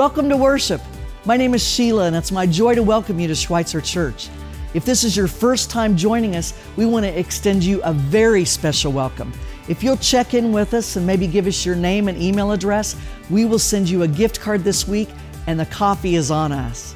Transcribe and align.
Welcome 0.00 0.30
to 0.30 0.36
worship. 0.38 0.80
My 1.26 1.36
name 1.36 1.52
is 1.52 1.62
Sheila, 1.62 2.06
and 2.06 2.16
it's 2.16 2.32
my 2.32 2.46
joy 2.46 2.74
to 2.74 2.82
welcome 2.82 3.20
you 3.20 3.28
to 3.28 3.34
Schweitzer 3.34 3.82
Church. 3.82 4.30
If 4.72 4.86
this 4.86 5.04
is 5.04 5.14
your 5.14 5.26
first 5.26 5.68
time 5.68 5.94
joining 5.94 6.36
us, 6.36 6.54
we 6.76 6.86
want 6.86 7.04
to 7.04 7.18
extend 7.18 7.62
you 7.62 7.82
a 7.82 7.92
very 7.92 8.46
special 8.46 8.92
welcome. 8.92 9.30
If 9.68 9.82
you'll 9.82 9.98
check 9.98 10.32
in 10.32 10.52
with 10.52 10.72
us 10.72 10.96
and 10.96 11.06
maybe 11.06 11.26
give 11.26 11.46
us 11.46 11.66
your 11.66 11.76
name 11.76 12.08
and 12.08 12.16
email 12.16 12.52
address, 12.52 12.96
we 13.28 13.44
will 13.44 13.58
send 13.58 13.90
you 13.90 14.04
a 14.04 14.08
gift 14.08 14.40
card 14.40 14.64
this 14.64 14.88
week, 14.88 15.10
and 15.46 15.60
the 15.60 15.66
coffee 15.66 16.14
is 16.14 16.30
on 16.30 16.50
us. 16.50 16.94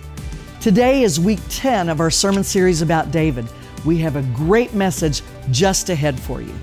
Today 0.63 1.03
is 1.03 1.21
week 1.21 1.41
10 1.51 1.91
of 1.91 2.01
our 2.01 2.11
sermon 2.11 2.43
series 2.43 2.81
about 2.81 3.11
David. 3.11 3.47
We 3.85 3.99
have 3.99 4.17
a 4.17 4.23
great 4.35 4.73
message 4.73 5.21
just 5.51 5.91
ahead 5.91 6.19
for 6.19 6.41
you. 6.41 6.55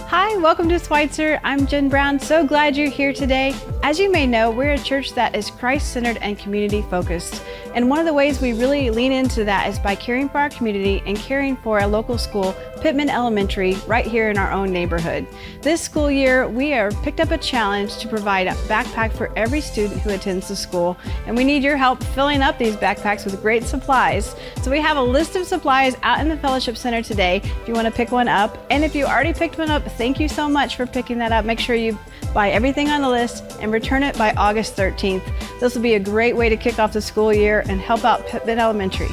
Hi, 0.08 0.36
welcome 0.38 0.68
to 0.68 0.78
Schweitzer. 0.78 1.40
I'm 1.44 1.66
Jen 1.66 1.88
Brown. 1.88 2.20
So 2.20 2.46
glad 2.46 2.76
you're 2.76 2.90
here 2.90 3.12
today. 3.12 3.54
As 3.82 3.98
you 3.98 4.10
may 4.10 4.26
know, 4.26 4.50
we're 4.50 4.72
a 4.72 4.78
church 4.78 5.12
that 5.14 5.34
is 5.34 5.50
Christ 5.50 5.92
centered 5.92 6.16
and 6.18 6.38
community 6.38 6.82
focused. 6.82 7.42
And 7.74 7.90
one 7.90 7.98
of 7.98 8.06
the 8.06 8.14
ways 8.14 8.40
we 8.40 8.52
really 8.52 8.90
lean 8.90 9.12
into 9.12 9.44
that 9.44 9.68
is 9.68 9.78
by 9.78 9.94
caring 9.94 10.28
for 10.28 10.38
our 10.38 10.50
community 10.50 11.02
and 11.06 11.16
caring 11.16 11.56
for 11.56 11.80
a 11.80 11.86
local 11.86 12.18
school, 12.18 12.54
Pittman 12.86 13.10
Elementary, 13.10 13.74
right 13.88 14.06
here 14.06 14.30
in 14.30 14.38
our 14.38 14.52
own 14.52 14.72
neighborhood. 14.72 15.26
This 15.60 15.80
school 15.80 16.08
year, 16.08 16.46
we 16.46 16.72
are 16.72 16.92
picked 17.02 17.18
up 17.18 17.32
a 17.32 17.36
challenge 17.36 17.96
to 17.96 18.06
provide 18.06 18.46
a 18.46 18.52
backpack 18.68 19.12
for 19.12 19.36
every 19.36 19.60
student 19.60 20.00
who 20.02 20.10
attends 20.10 20.46
the 20.46 20.54
school. 20.54 20.96
And 21.26 21.36
we 21.36 21.42
need 21.42 21.64
your 21.64 21.76
help 21.76 22.00
filling 22.00 22.42
up 22.42 22.58
these 22.58 22.76
backpacks 22.76 23.24
with 23.24 23.42
great 23.42 23.64
supplies. 23.64 24.36
So 24.62 24.70
we 24.70 24.78
have 24.78 24.98
a 24.98 25.02
list 25.02 25.34
of 25.34 25.48
supplies 25.48 25.96
out 26.04 26.20
in 26.20 26.28
the 26.28 26.36
Fellowship 26.36 26.76
Center 26.76 27.02
today 27.02 27.38
if 27.42 27.66
you 27.66 27.74
want 27.74 27.88
to 27.88 27.92
pick 27.92 28.12
one 28.12 28.28
up. 28.28 28.56
And 28.70 28.84
if 28.84 28.94
you 28.94 29.04
already 29.04 29.32
picked 29.32 29.58
one 29.58 29.72
up, 29.72 29.82
thank 29.82 30.20
you 30.20 30.28
so 30.28 30.48
much 30.48 30.76
for 30.76 30.86
picking 30.86 31.18
that 31.18 31.32
up. 31.32 31.44
Make 31.44 31.58
sure 31.58 31.74
you 31.74 31.98
buy 32.32 32.50
everything 32.50 32.90
on 32.90 33.02
the 33.02 33.10
list 33.10 33.58
and 33.60 33.72
return 33.72 34.04
it 34.04 34.16
by 34.16 34.32
August 34.34 34.76
13th. 34.76 35.24
This 35.58 35.74
will 35.74 35.82
be 35.82 35.94
a 35.94 36.00
great 36.00 36.36
way 36.36 36.48
to 36.48 36.56
kick 36.56 36.78
off 36.78 36.92
the 36.92 37.02
school 37.02 37.34
year 37.34 37.64
and 37.68 37.80
help 37.80 38.04
out 38.04 38.28
Pittman 38.28 38.60
Elementary. 38.60 39.08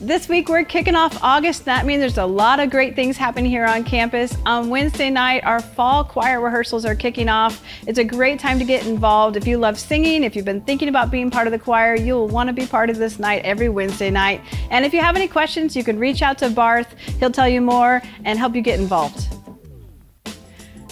This 0.00 0.28
week 0.28 0.48
we're 0.48 0.62
kicking 0.62 0.94
off 0.94 1.18
August. 1.24 1.64
That 1.64 1.84
means 1.84 1.98
there's 1.98 2.18
a 2.18 2.24
lot 2.24 2.60
of 2.60 2.70
great 2.70 2.94
things 2.94 3.16
happening 3.16 3.50
here 3.50 3.64
on 3.64 3.82
campus. 3.82 4.36
On 4.46 4.70
Wednesday 4.70 5.10
night, 5.10 5.42
our 5.42 5.58
fall 5.58 6.04
choir 6.04 6.40
rehearsals 6.40 6.84
are 6.84 6.94
kicking 6.94 7.28
off. 7.28 7.64
It's 7.84 7.98
a 7.98 8.04
great 8.04 8.38
time 8.38 8.60
to 8.60 8.64
get 8.64 8.86
involved. 8.86 9.36
If 9.36 9.44
you 9.44 9.58
love 9.58 9.76
singing, 9.76 10.22
if 10.22 10.36
you've 10.36 10.44
been 10.44 10.60
thinking 10.60 10.88
about 10.88 11.10
being 11.10 11.32
part 11.32 11.48
of 11.48 11.50
the 11.50 11.58
choir, 11.58 11.96
you'll 11.96 12.28
want 12.28 12.46
to 12.46 12.52
be 12.52 12.64
part 12.64 12.90
of 12.90 12.96
this 12.96 13.18
night 13.18 13.44
every 13.44 13.68
Wednesday 13.68 14.08
night. 14.08 14.40
And 14.70 14.84
if 14.84 14.94
you 14.94 15.00
have 15.00 15.16
any 15.16 15.26
questions, 15.26 15.74
you 15.74 15.82
can 15.82 15.98
reach 15.98 16.22
out 16.22 16.38
to 16.38 16.50
Barth. 16.50 16.96
He'll 17.18 17.32
tell 17.32 17.48
you 17.48 17.60
more 17.60 18.00
and 18.24 18.38
help 18.38 18.54
you 18.54 18.62
get 18.62 18.78
involved. 18.78 19.37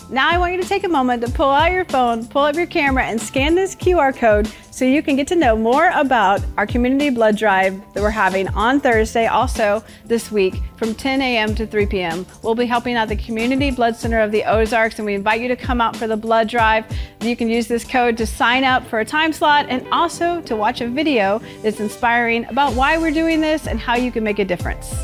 Now 0.09 0.31
I 0.31 0.39
want 0.39 0.55
you 0.55 0.63
to 0.63 0.69
take 0.69 0.85
a 0.85 0.89
moment 0.89 1.21
to 1.27 1.33
pull 1.33 1.51
out 1.51 1.73
your 1.73 1.85
phone, 1.85 2.27
pull 2.29 2.45
up 2.45 2.55
your 2.55 2.67
camera, 2.67 3.05
and 3.05 3.21
scan 3.21 3.57
this 3.57 3.75
QR 3.75 4.15
code 4.15 4.49
so 4.71 4.85
you 4.85 5.03
can 5.03 5.17
get 5.17 5.27
to 5.29 5.35
know 5.35 5.57
more 5.57 5.91
about 5.95 6.41
our 6.57 6.65
community 6.65 7.11
blood 7.11 7.37
drive 7.37 7.81
that 7.93 8.01
we're 8.01 8.11
having 8.11 8.47
on 8.49 8.79
Thursday, 8.79 9.27
also 9.27 9.83
this 10.05 10.31
week 10.31 10.55
from 10.77 10.95
10 10.95 11.21
a.m. 11.23 11.57
to 11.57 11.67
3 11.67 11.87
p.m. 11.87 12.25
We'll 12.43 12.55
be 12.55 12.67
helping 12.67 12.95
out 12.95 13.09
the 13.09 13.17
Community 13.17 13.73
Blood 13.73 13.97
Center 13.97 14.21
of 14.21 14.31
the 14.31 14.45
Ozarks, 14.45 15.01
and 15.01 15.07
we 15.07 15.15
invite 15.15 15.41
you 15.41 15.49
to 15.49 15.57
come 15.57 15.81
out 15.81 15.97
for 15.97 16.07
the 16.07 16.17
blood 16.17 16.49
drive. 16.49 16.85
You 17.21 17.35
can 17.35 17.49
use 17.49 17.67
this 17.67 17.83
code 17.83 18.17
to 18.19 18.27
sign 18.27 18.63
up 18.63 18.87
for 18.87 19.01
a 19.01 19.05
time 19.05 19.33
slot 19.33 19.67
and 19.69 19.85
also 19.91 20.41
to 20.43 20.55
watch 20.55 20.83
a 20.83 20.89
video 20.89 21.41
that's 21.63 21.81
inspiring 21.81 22.45
about 22.45 22.75
why 22.75 22.97
we're 22.97 23.11
doing 23.11 23.41
this 23.41 23.67
and 23.67 23.81
how 23.81 23.97
you 23.97 24.13
can 24.13 24.23
make 24.23 24.39
a 24.39 24.45
difference. 24.45 24.95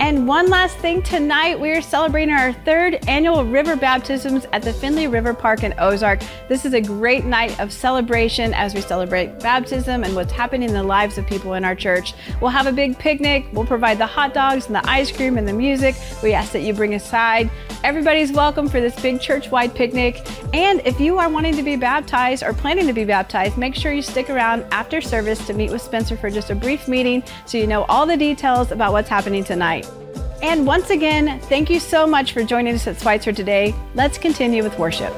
And 0.00 0.28
one 0.28 0.48
last 0.48 0.78
thing 0.78 1.02
tonight, 1.02 1.58
we 1.58 1.72
are 1.72 1.82
celebrating 1.82 2.32
our 2.32 2.52
third 2.52 3.04
annual 3.08 3.44
river 3.44 3.74
baptisms 3.74 4.46
at 4.52 4.62
the 4.62 4.72
Finley 4.72 5.08
River 5.08 5.34
Park 5.34 5.64
in 5.64 5.74
Ozark. 5.76 6.20
This 6.48 6.64
is 6.64 6.72
a 6.72 6.80
great 6.80 7.24
night 7.24 7.58
of 7.58 7.72
celebration 7.72 8.54
as 8.54 8.74
we 8.74 8.80
celebrate 8.80 9.40
baptism 9.40 10.04
and 10.04 10.14
what's 10.14 10.30
happening 10.30 10.68
in 10.68 10.74
the 10.74 10.84
lives 10.84 11.18
of 11.18 11.26
people 11.26 11.54
in 11.54 11.64
our 11.64 11.74
church. 11.74 12.14
We'll 12.40 12.52
have 12.52 12.68
a 12.68 12.72
big 12.72 12.96
picnic, 12.96 13.48
we'll 13.52 13.66
provide 13.66 13.98
the 13.98 14.06
hot 14.06 14.34
dogs 14.34 14.66
and 14.66 14.76
the 14.76 14.88
ice 14.88 15.10
cream 15.10 15.36
and 15.36 15.48
the 15.48 15.52
music. 15.52 15.96
We 16.22 16.32
ask 16.32 16.52
that 16.52 16.62
you 16.62 16.74
bring 16.74 16.94
a 16.94 17.00
side. 17.00 17.50
Everybody's 17.82 18.30
welcome 18.30 18.68
for 18.68 18.80
this 18.80 18.98
big 19.00 19.20
church 19.20 19.50
wide 19.50 19.74
picnic. 19.74 20.24
And 20.54 20.80
if 20.86 21.00
you 21.00 21.18
are 21.18 21.28
wanting 21.28 21.56
to 21.56 21.62
be 21.64 21.74
baptized 21.74 22.44
or 22.44 22.52
planning 22.52 22.86
to 22.86 22.92
be 22.92 23.04
baptized, 23.04 23.58
make 23.58 23.74
sure 23.74 23.92
you 23.92 24.02
stick 24.02 24.30
around 24.30 24.64
after 24.70 25.00
service 25.00 25.44
to 25.48 25.54
meet 25.54 25.72
with 25.72 25.82
Spencer 25.82 26.16
for 26.16 26.30
just 26.30 26.50
a 26.50 26.54
brief 26.54 26.86
meeting 26.86 27.24
so 27.46 27.58
you 27.58 27.66
know 27.66 27.82
all 27.84 28.06
the 28.06 28.16
details 28.16 28.70
about 28.70 28.92
what's 28.92 29.08
happening 29.08 29.42
tonight. 29.42 29.87
And 30.40 30.64
once 30.66 30.90
again, 30.90 31.40
thank 31.40 31.68
you 31.68 31.80
so 31.80 32.06
much 32.06 32.32
for 32.32 32.44
joining 32.44 32.74
us 32.74 32.86
at 32.86 33.00
Schweitzer 33.00 33.32
today. 33.32 33.74
Let's 33.94 34.18
continue 34.18 34.62
with 34.62 34.78
worship. 34.78 35.12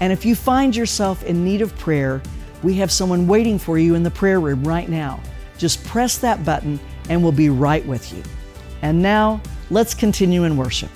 And 0.00 0.12
if 0.12 0.24
you 0.24 0.34
find 0.34 0.74
yourself 0.74 1.22
in 1.24 1.44
need 1.44 1.62
of 1.62 1.76
prayer, 1.78 2.22
we 2.62 2.74
have 2.74 2.90
someone 2.90 3.26
waiting 3.26 3.58
for 3.58 3.78
you 3.78 3.94
in 3.94 4.02
the 4.02 4.10
prayer 4.10 4.40
room 4.40 4.62
right 4.64 4.88
now. 4.88 5.20
Just 5.58 5.84
press 5.84 6.18
that 6.18 6.44
button 6.44 6.78
and 7.08 7.22
we'll 7.22 7.32
be 7.32 7.50
right 7.50 7.84
with 7.86 8.12
you. 8.12 8.22
And 8.82 9.02
now, 9.02 9.40
let's 9.70 9.94
continue 9.94 10.44
in 10.44 10.56
worship. 10.56 10.90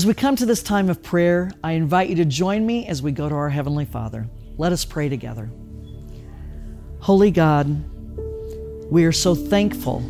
As 0.00 0.06
we 0.06 0.14
come 0.14 0.34
to 0.36 0.46
this 0.46 0.62
time 0.62 0.88
of 0.88 1.02
prayer, 1.02 1.50
I 1.62 1.72
invite 1.72 2.08
you 2.08 2.14
to 2.14 2.24
join 2.24 2.64
me 2.64 2.86
as 2.86 3.02
we 3.02 3.12
go 3.12 3.28
to 3.28 3.34
our 3.34 3.50
Heavenly 3.50 3.84
Father. 3.84 4.26
Let 4.56 4.72
us 4.72 4.82
pray 4.82 5.10
together. 5.10 5.50
Holy 7.00 7.30
God, 7.30 7.84
we 8.90 9.04
are 9.04 9.12
so 9.12 9.34
thankful 9.34 10.02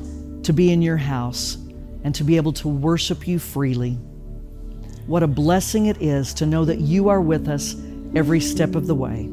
to 0.44 0.52
be 0.52 0.70
in 0.70 0.80
your 0.80 0.96
house 0.96 1.56
and 2.04 2.14
to 2.14 2.22
be 2.22 2.36
able 2.36 2.52
to 2.52 2.68
worship 2.68 3.26
you 3.26 3.40
freely. 3.40 3.94
What 5.08 5.24
a 5.24 5.26
blessing 5.26 5.86
it 5.86 6.00
is 6.00 6.34
to 6.34 6.46
know 6.46 6.64
that 6.66 6.78
you 6.78 7.08
are 7.08 7.20
with 7.20 7.48
us 7.48 7.74
every 8.14 8.38
step 8.38 8.76
of 8.76 8.86
the 8.86 8.94
way. 8.94 9.28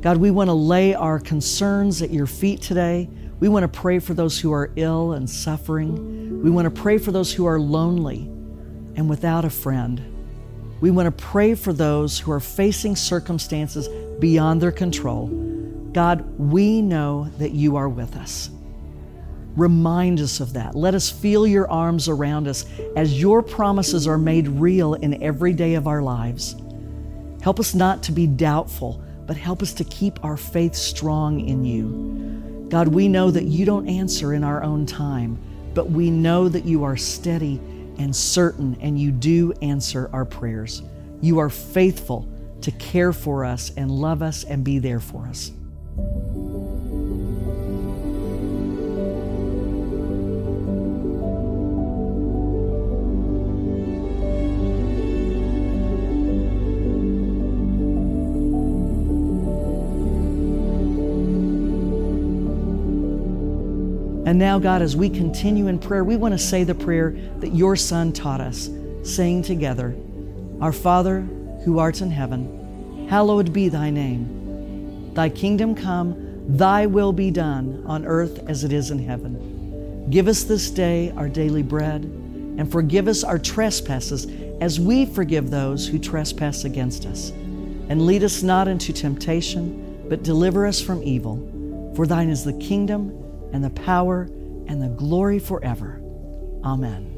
God, 0.00 0.16
we 0.16 0.30
want 0.30 0.48
to 0.48 0.54
lay 0.54 0.94
our 0.94 1.18
concerns 1.18 2.00
at 2.00 2.08
your 2.08 2.26
feet 2.26 2.62
today. 2.62 3.06
We 3.38 3.50
want 3.50 3.64
to 3.64 3.80
pray 3.80 3.98
for 3.98 4.14
those 4.14 4.40
who 4.40 4.50
are 4.54 4.72
ill 4.76 5.12
and 5.12 5.28
suffering. 5.28 6.42
We 6.42 6.48
want 6.48 6.64
to 6.64 6.70
pray 6.70 6.96
for 6.96 7.12
those 7.12 7.34
who 7.34 7.44
are 7.44 7.60
lonely 7.60 8.32
and 8.96 9.08
without 9.08 9.44
a 9.44 9.50
friend. 9.50 10.12
We 10.80 10.90
want 10.90 11.06
to 11.06 11.24
pray 11.24 11.54
for 11.54 11.72
those 11.72 12.18
who 12.18 12.32
are 12.32 12.40
facing 12.40 12.96
circumstances 12.96 13.88
beyond 14.18 14.60
their 14.60 14.72
control. 14.72 15.28
God, 15.92 16.38
we 16.38 16.82
know 16.82 17.30
that 17.38 17.52
you 17.52 17.76
are 17.76 17.88
with 17.88 18.16
us. 18.16 18.50
Remind 19.56 20.20
us 20.20 20.40
of 20.40 20.52
that. 20.52 20.74
Let 20.74 20.94
us 20.94 21.08
feel 21.08 21.46
your 21.46 21.70
arms 21.70 22.08
around 22.08 22.46
us 22.46 22.66
as 22.94 23.18
your 23.18 23.42
promises 23.42 24.06
are 24.06 24.18
made 24.18 24.48
real 24.48 24.94
in 24.94 25.22
every 25.22 25.54
day 25.54 25.74
of 25.74 25.86
our 25.86 26.02
lives. 26.02 26.56
Help 27.40 27.58
us 27.58 27.74
not 27.74 28.02
to 28.02 28.12
be 28.12 28.26
doubtful, 28.26 29.02
but 29.26 29.36
help 29.36 29.62
us 29.62 29.72
to 29.74 29.84
keep 29.84 30.22
our 30.22 30.36
faith 30.36 30.74
strong 30.74 31.40
in 31.40 31.64
you. 31.64 32.66
God, 32.68 32.88
we 32.88 33.08
know 33.08 33.30
that 33.30 33.44
you 33.44 33.64
don't 33.64 33.88
answer 33.88 34.34
in 34.34 34.44
our 34.44 34.62
own 34.62 34.84
time, 34.84 35.38
but 35.72 35.90
we 35.90 36.10
know 36.10 36.50
that 36.50 36.66
you 36.66 36.84
are 36.84 36.96
steady 36.96 37.60
and 37.98 38.14
certain, 38.14 38.76
and 38.80 38.98
you 38.98 39.10
do 39.10 39.52
answer 39.62 40.10
our 40.12 40.24
prayers. 40.24 40.82
You 41.20 41.38
are 41.38 41.50
faithful 41.50 42.28
to 42.60 42.70
care 42.72 43.12
for 43.12 43.44
us 43.44 43.72
and 43.76 43.90
love 43.90 44.22
us 44.22 44.44
and 44.44 44.64
be 44.64 44.78
there 44.78 45.00
for 45.00 45.26
us. 45.26 45.52
And 64.26 64.40
now, 64.40 64.58
God, 64.58 64.82
as 64.82 64.96
we 64.96 65.08
continue 65.08 65.68
in 65.68 65.78
prayer, 65.78 66.02
we 66.02 66.16
want 66.16 66.34
to 66.34 66.38
say 66.38 66.64
the 66.64 66.74
prayer 66.74 67.16
that 67.38 67.54
your 67.54 67.76
Son 67.76 68.12
taught 68.12 68.40
us, 68.40 68.68
saying 69.04 69.42
together, 69.42 69.94
Our 70.60 70.72
Father, 70.72 71.20
who 71.64 71.78
art 71.78 72.00
in 72.00 72.10
heaven, 72.10 73.06
hallowed 73.08 73.52
be 73.52 73.68
thy 73.68 73.88
name. 73.90 75.14
Thy 75.14 75.28
kingdom 75.28 75.76
come, 75.76 76.56
thy 76.56 76.86
will 76.86 77.12
be 77.12 77.30
done 77.30 77.84
on 77.86 78.04
earth 78.04 78.40
as 78.48 78.64
it 78.64 78.72
is 78.72 78.90
in 78.90 78.98
heaven. 78.98 80.10
Give 80.10 80.26
us 80.26 80.42
this 80.42 80.72
day 80.72 81.12
our 81.16 81.28
daily 81.28 81.62
bread, 81.62 82.02
and 82.02 82.70
forgive 82.70 83.06
us 83.06 83.22
our 83.22 83.38
trespasses 83.38 84.26
as 84.60 84.80
we 84.80 85.06
forgive 85.06 85.50
those 85.50 85.86
who 85.86 86.00
trespass 86.00 86.64
against 86.64 87.06
us. 87.06 87.30
And 87.30 88.04
lead 88.04 88.24
us 88.24 88.42
not 88.42 88.66
into 88.66 88.92
temptation, 88.92 90.04
but 90.08 90.24
deliver 90.24 90.66
us 90.66 90.80
from 90.80 91.00
evil. 91.04 91.92
For 91.94 92.08
thine 92.08 92.28
is 92.28 92.42
the 92.42 92.54
kingdom, 92.54 93.22
and 93.52 93.62
the 93.62 93.70
power 93.70 94.28
and 94.66 94.82
the 94.82 94.88
glory 94.88 95.38
forever. 95.38 96.00
Amen. 96.64 97.16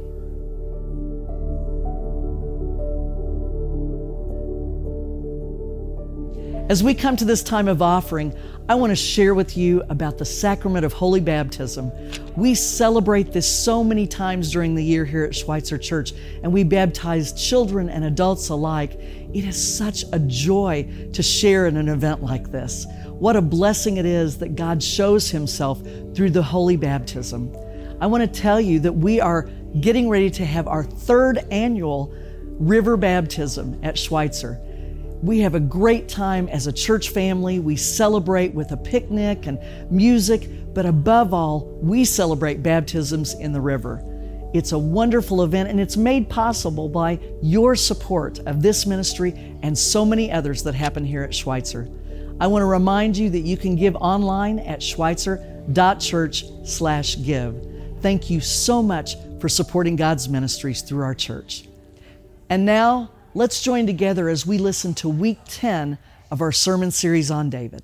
As 6.69 6.83
we 6.83 6.93
come 6.93 7.17
to 7.17 7.25
this 7.25 7.43
time 7.43 7.67
of 7.67 7.81
offering, 7.81 8.35
I 8.69 8.75
want 8.75 8.91
to 8.91 8.97
share 8.97 9.35
with 9.35 9.57
you 9.57 9.83
about 9.89 10.19
the 10.19 10.27
sacrament 10.27 10.85
of 10.85 10.93
holy 10.93 11.21
baptism. 11.21 11.91
We 12.37 12.55
celebrate 12.55 13.33
this 13.33 13.49
so 13.49 13.83
many 13.83 14.07
times 14.07 14.53
during 14.53 14.75
the 14.75 14.85
year 14.85 15.07
here 15.07 15.25
at 15.25 15.35
Schweitzer 15.35 15.79
Church, 15.79 16.13
and 16.43 16.53
we 16.53 16.65
baptize 16.65 17.33
children 17.33 17.89
and 17.89 18.05
adults 18.05 18.51
alike. 18.51 19.01
It 19.33 19.47
is 19.47 19.57
such 19.57 20.05
a 20.13 20.19
joy 20.19 21.09
to 21.15 21.23
share 21.23 21.67
in 21.69 21.79
an 21.79 21.89
event 21.89 22.23
like 22.23 22.53
this. 22.53 22.87
What 23.19 23.35
a 23.35 23.43
blessing 23.43 23.97
it 23.97 24.07
is 24.07 24.39
that 24.39 24.55
God 24.55 24.81
shows 24.81 25.29
Himself 25.29 25.83
through 26.15 26.31
the 26.31 26.43
holy 26.43 26.77
baptism. 26.77 27.53
I 28.01 28.07
want 28.07 28.23
to 28.23 28.41
tell 28.41 28.61
you 28.61 28.79
that 28.81 28.93
we 28.93 29.21
are 29.21 29.51
getting 29.81 30.09
ready 30.09 30.31
to 30.31 30.45
have 30.45 30.69
our 30.69 30.85
third 30.85 31.39
annual 31.51 32.15
river 32.59 32.97
baptism 32.97 33.81
at 33.83 33.99
Schweitzer. 33.99 34.61
We 35.21 35.41
have 35.41 35.57
a 35.57 35.61
great 35.61 36.09
time 36.09 36.49
as 36.49 36.69
a 36.69 36.73
church 36.73 37.09
family. 37.09 37.59
We 37.59 37.75
celebrate 37.75 38.55
with 38.55 38.71
a 38.71 38.77
picnic 38.77 39.49
and 39.49 39.59
music, 39.91 40.49
but 40.73 40.87
above 40.87 41.35
all, 41.35 41.77
we 41.83 42.05
celebrate 42.05 42.63
baptisms 42.63 43.35
in 43.35 43.53
the 43.53 43.61
river. 43.61 44.01
It's 44.55 44.71
a 44.71 44.79
wonderful 44.79 45.43
event 45.43 45.69
and 45.69 45.81
it's 45.81 45.97
made 45.97 46.29
possible 46.29 46.89
by 46.89 47.19
your 47.43 47.75
support 47.75 48.39
of 48.47 48.63
this 48.63 48.87
ministry 48.87 49.59
and 49.63 49.77
so 49.77 50.05
many 50.05 50.31
others 50.31 50.63
that 50.63 50.75
happen 50.77 51.05
here 51.05 51.25
at 51.25 51.35
Schweitzer. 51.35 51.89
I 52.41 52.47
want 52.47 52.63
to 52.63 52.67
remind 52.67 53.17
you 53.17 53.31
that 53.31 53.41
you 53.41 53.57
can 53.57 53.75
give 53.75 53.97
online 53.97 54.61
at 54.61 54.83
schweitzer.church/give. 54.83 57.67
Thank 58.01 58.31
you 58.31 58.41
so 58.41 58.83
much 58.83 59.17
for 59.41 59.49
supporting 59.49 59.97
God's 59.97 60.29
ministries 60.29 60.83
through 60.83 61.03
our 61.03 61.15
church. 61.15 61.65
And 62.49 62.65
now, 62.65 63.11
let's 63.35 63.61
join 63.61 63.87
together 63.87 64.29
as 64.29 64.47
we 64.47 64.59
listen 64.59 64.95
to 64.95 65.09
week 65.09 65.39
10 65.47 65.99
of 66.31 66.41
our 66.41 66.53
sermon 66.53 66.91
series 66.91 67.31
on 67.31 67.51
David. 67.51 67.83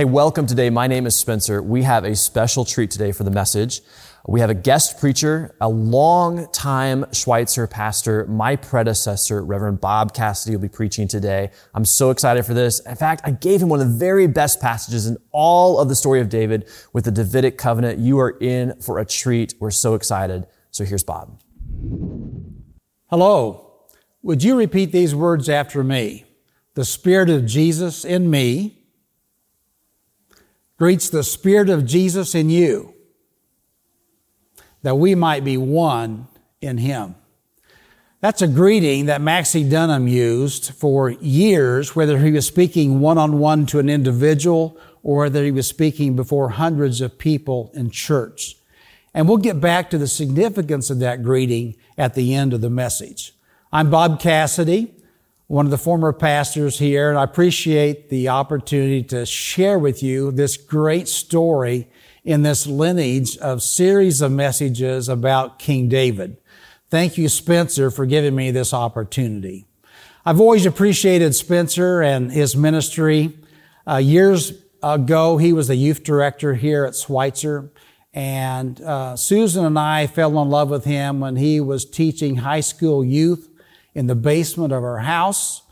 Hey, 0.00 0.06
welcome 0.06 0.46
today. 0.46 0.70
My 0.70 0.86
name 0.86 1.04
is 1.04 1.14
Spencer. 1.14 1.62
We 1.62 1.82
have 1.82 2.04
a 2.04 2.16
special 2.16 2.64
treat 2.64 2.90
today 2.90 3.12
for 3.12 3.22
the 3.22 3.30
message. 3.30 3.82
We 4.26 4.40
have 4.40 4.48
a 4.48 4.54
guest 4.54 4.98
preacher, 4.98 5.54
a 5.60 5.68
long-time 5.68 7.04
Schweitzer 7.12 7.66
pastor, 7.66 8.24
my 8.24 8.56
predecessor, 8.56 9.44
Reverend 9.44 9.82
Bob 9.82 10.14
Casady, 10.14 10.52
will 10.52 10.60
be 10.60 10.70
preaching 10.70 11.06
today. 11.06 11.50
I'm 11.74 11.84
so 11.84 12.08
excited 12.08 12.46
for 12.46 12.54
this. 12.54 12.80
In 12.80 12.96
fact, 12.96 13.20
I 13.26 13.32
gave 13.32 13.60
him 13.60 13.68
one 13.68 13.82
of 13.82 13.88
the 13.88 13.98
very 13.98 14.26
best 14.26 14.58
passages 14.58 15.06
in 15.06 15.18
all 15.32 15.78
of 15.78 15.90
the 15.90 15.94
story 15.94 16.22
of 16.22 16.30
David 16.30 16.66
with 16.94 17.04
the 17.04 17.12
Davidic 17.12 17.58
covenant. 17.58 17.98
You 17.98 18.20
are 18.20 18.38
in 18.40 18.80
for 18.80 19.00
a 19.00 19.04
treat. 19.04 19.52
We're 19.60 19.70
so 19.70 19.92
excited. 19.92 20.46
So 20.70 20.86
here's 20.86 21.04
Bob. 21.04 21.42
Hello. 23.10 23.74
Would 24.22 24.42
you 24.42 24.56
repeat 24.56 24.92
these 24.92 25.14
words 25.14 25.50
after 25.50 25.84
me? 25.84 26.24
The 26.72 26.86
Spirit 26.86 27.28
of 27.28 27.44
Jesus 27.44 28.02
in 28.02 28.30
me 28.30 28.78
greets 30.80 31.10
the 31.10 31.22
Spirit 31.22 31.68
of 31.68 31.84
Jesus 31.84 32.34
in 32.34 32.48
you, 32.48 32.94
that 34.82 34.94
we 34.94 35.14
might 35.14 35.44
be 35.44 35.58
one 35.58 36.26
in 36.62 36.78
Him. 36.78 37.14
That's 38.20 38.40
a 38.40 38.48
greeting 38.48 39.04
that 39.04 39.20
Maxie 39.20 39.68
Dunnam 39.68 40.10
used 40.10 40.72
for 40.72 41.10
years, 41.10 41.94
whether 41.94 42.18
he 42.18 42.32
was 42.32 42.46
speaking 42.46 43.00
one 43.00 43.18
on 43.18 43.38
one 43.38 43.66
to 43.66 43.78
an 43.78 43.90
individual 43.90 44.78
or 45.02 45.18
whether 45.18 45.44
he 45.44 45.50
was 45.50 45.68
speaking 45.68 46.16
before 46.16 46.48
hundreds 46.48 47.02
of 47.02 47.18
people 47.18 47.70
in 47.74 47.90
church. 47.90 48.56
And 49.12 49.28
we'll 49.28 49.36
get 49.36 49.60
back 49.60 49.90
to 49.90 49.98
the 49.98 50.08
significance 50.08 50.88
of 50.88 50.98
that 51.00 51.22
greeting 51.22 51.76
at 51.98 52.14
the 52.14 52.34
end 52.34 52.54
of 52.54 52.62
the 52.62 52.70
message. 52.70 53.34
I'm 53.70 53.90
Bob 53.90 54.18
Casady 54.18 54.92
one 55.50 55.66
of 55.66 55.72
the 55.72 55.78
former 55.78 56.12
pastors 56.12 56.78
here, 56.78 57.10
and 57.10 57.18
I 57.18 57.24
appreciate 57.24 58.08
the 58.08 58.28
opportunity 58.28 59.02
to 59.02 59.26
share 59.26 59.80
with 59.80 60.00
you 60.00 60.30
this 60.30 60.56
great 60.56 61.08
story 61.08 61.88
in 62.22 62.42
this 62.42 62.68
lineage 62.68 63.36
of 63.38 63.60
series 63.60 64.22
of 64.22 64.30
messages 64.30 65.08
about 65.08 65.58
King 65.58 65.88
David. 65.88 66.36
Thank 66.88 67.18
you, 67.18 67.28
Spencer, 67.28 67.90
for 67.90 68.06
giving 68.06 68.36
me 68.36 68.52
this 68.52 68.72
opportunity. 68.72 69.66
I've 70.24 70.40
always 70.40 70.66
appreciated 70.66 71.34
Spencer 71.34 72.00
and 72.00 72.30
his 72.30 72.54
ministry. 72.54 73.36
Uh, 73.84 73.96
years 73.96 74.52
ago, 74.84 75.36
he 75.36 75.52
was 75.52 75.66
the 75.66 75.74
youth 75.74 76.04
director 76.04 76.54
here 76.54 76.84
at 76.84 76.94
Schweitzer, 76.94 77.72
and 78.14 78.80
uh, 78.82 79.16
Susan 79.16 79.64
and 79.64 79.76
I 79.80 80.06
fell 80.06 80.40
in 80.40 80.48
love 80.48 80.70
with 80.70 80.84
him 80.84 81.18
when 81.18 81.34
he 81.34 81.60
was 81.60 81.84
teaching 81.84 82.36
high 82.36 82.60
school 82.60 83.04
youth 83.04 83.49
in 83.94 84.06
the 84.06 84.14
basement 84.14 84.72
of 84.72 84.82
our 84.82 84.98
house. 84.98 85.62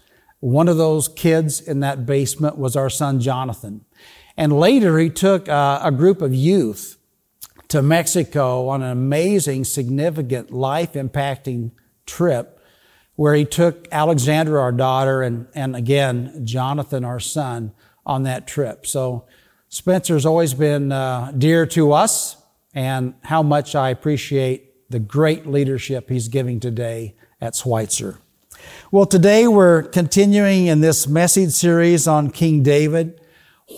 One 0.41 0.69
of 0.69 0.77
those 0.77 1.09
kids 1.09 1.61
in 1.61 1.81
that 1.81 2.07
basement 2.07 2.59
was 2.59 2.77
our 2.77 2.91
son 2.91 3.21
Jonathan. 3.21 3.85
And 4.37 4.59
later 4.59 4.99
he 4.99 5.11
took 5.11 5.49
uh, 5.49 5.81
a 5.83 5.91
group 5.91 6.23
of 6.23 6.35
youth 6.35 6.97
to 7.69 7.83
Mexico 7.83 8.69
on 8.69 8.83
an 8.83 8.91
amazing, 8.91 9.65
significant, 9.65 10.51
life 10.51 10.93
impacting 10.95 11.73
trip 12.07 12.61
where 13.17 13.35
he 13.35 13.45
took 13.45 13.89
Alexandra, 13.91 14.61
our 14.61 14.71
daughter, 14.71 15.23
and, 15.23 15.49
and 15.53 15.75
again, 15.75 16.43
Jonathan, 16.45 17.05
our 17.05 17.19
son, 17.19 17.73
on 18.07 18.23
that 18.23 18.47
trip. 18.47 18.87
So 18.87 19.27
Spencer's 19.69 20.25
always 20.25 20.55
been 20.55 20.93
uh, 20.93 21.33
dear 21.37 21.67
to 21.67 21.93
us 21.93 22.37
and 22.75 23.15
how 23.25 23.43
much 23.43 23.75
I 23.75 23.91
appreciate 23.91 24.89
the 24.89 25.01
great 25.01 25.47
leadership 25.47 26.09
he's 26.09 26.29
giving 26.29 26.61
today 26.61 27.17
at 27.41 27.55
Schweitzer. 27.55 28.19
Well, 28.91 29.07
today 29.07 29.47
we're 29.47 29.83
continuing 29.83 30.67
in 30.67 30.81
this 30.81 31.07
message 31.07 31.53
series 31.53 32.09
on 32.09 32.31
King 32.31 32.63
David. 32.63 33.21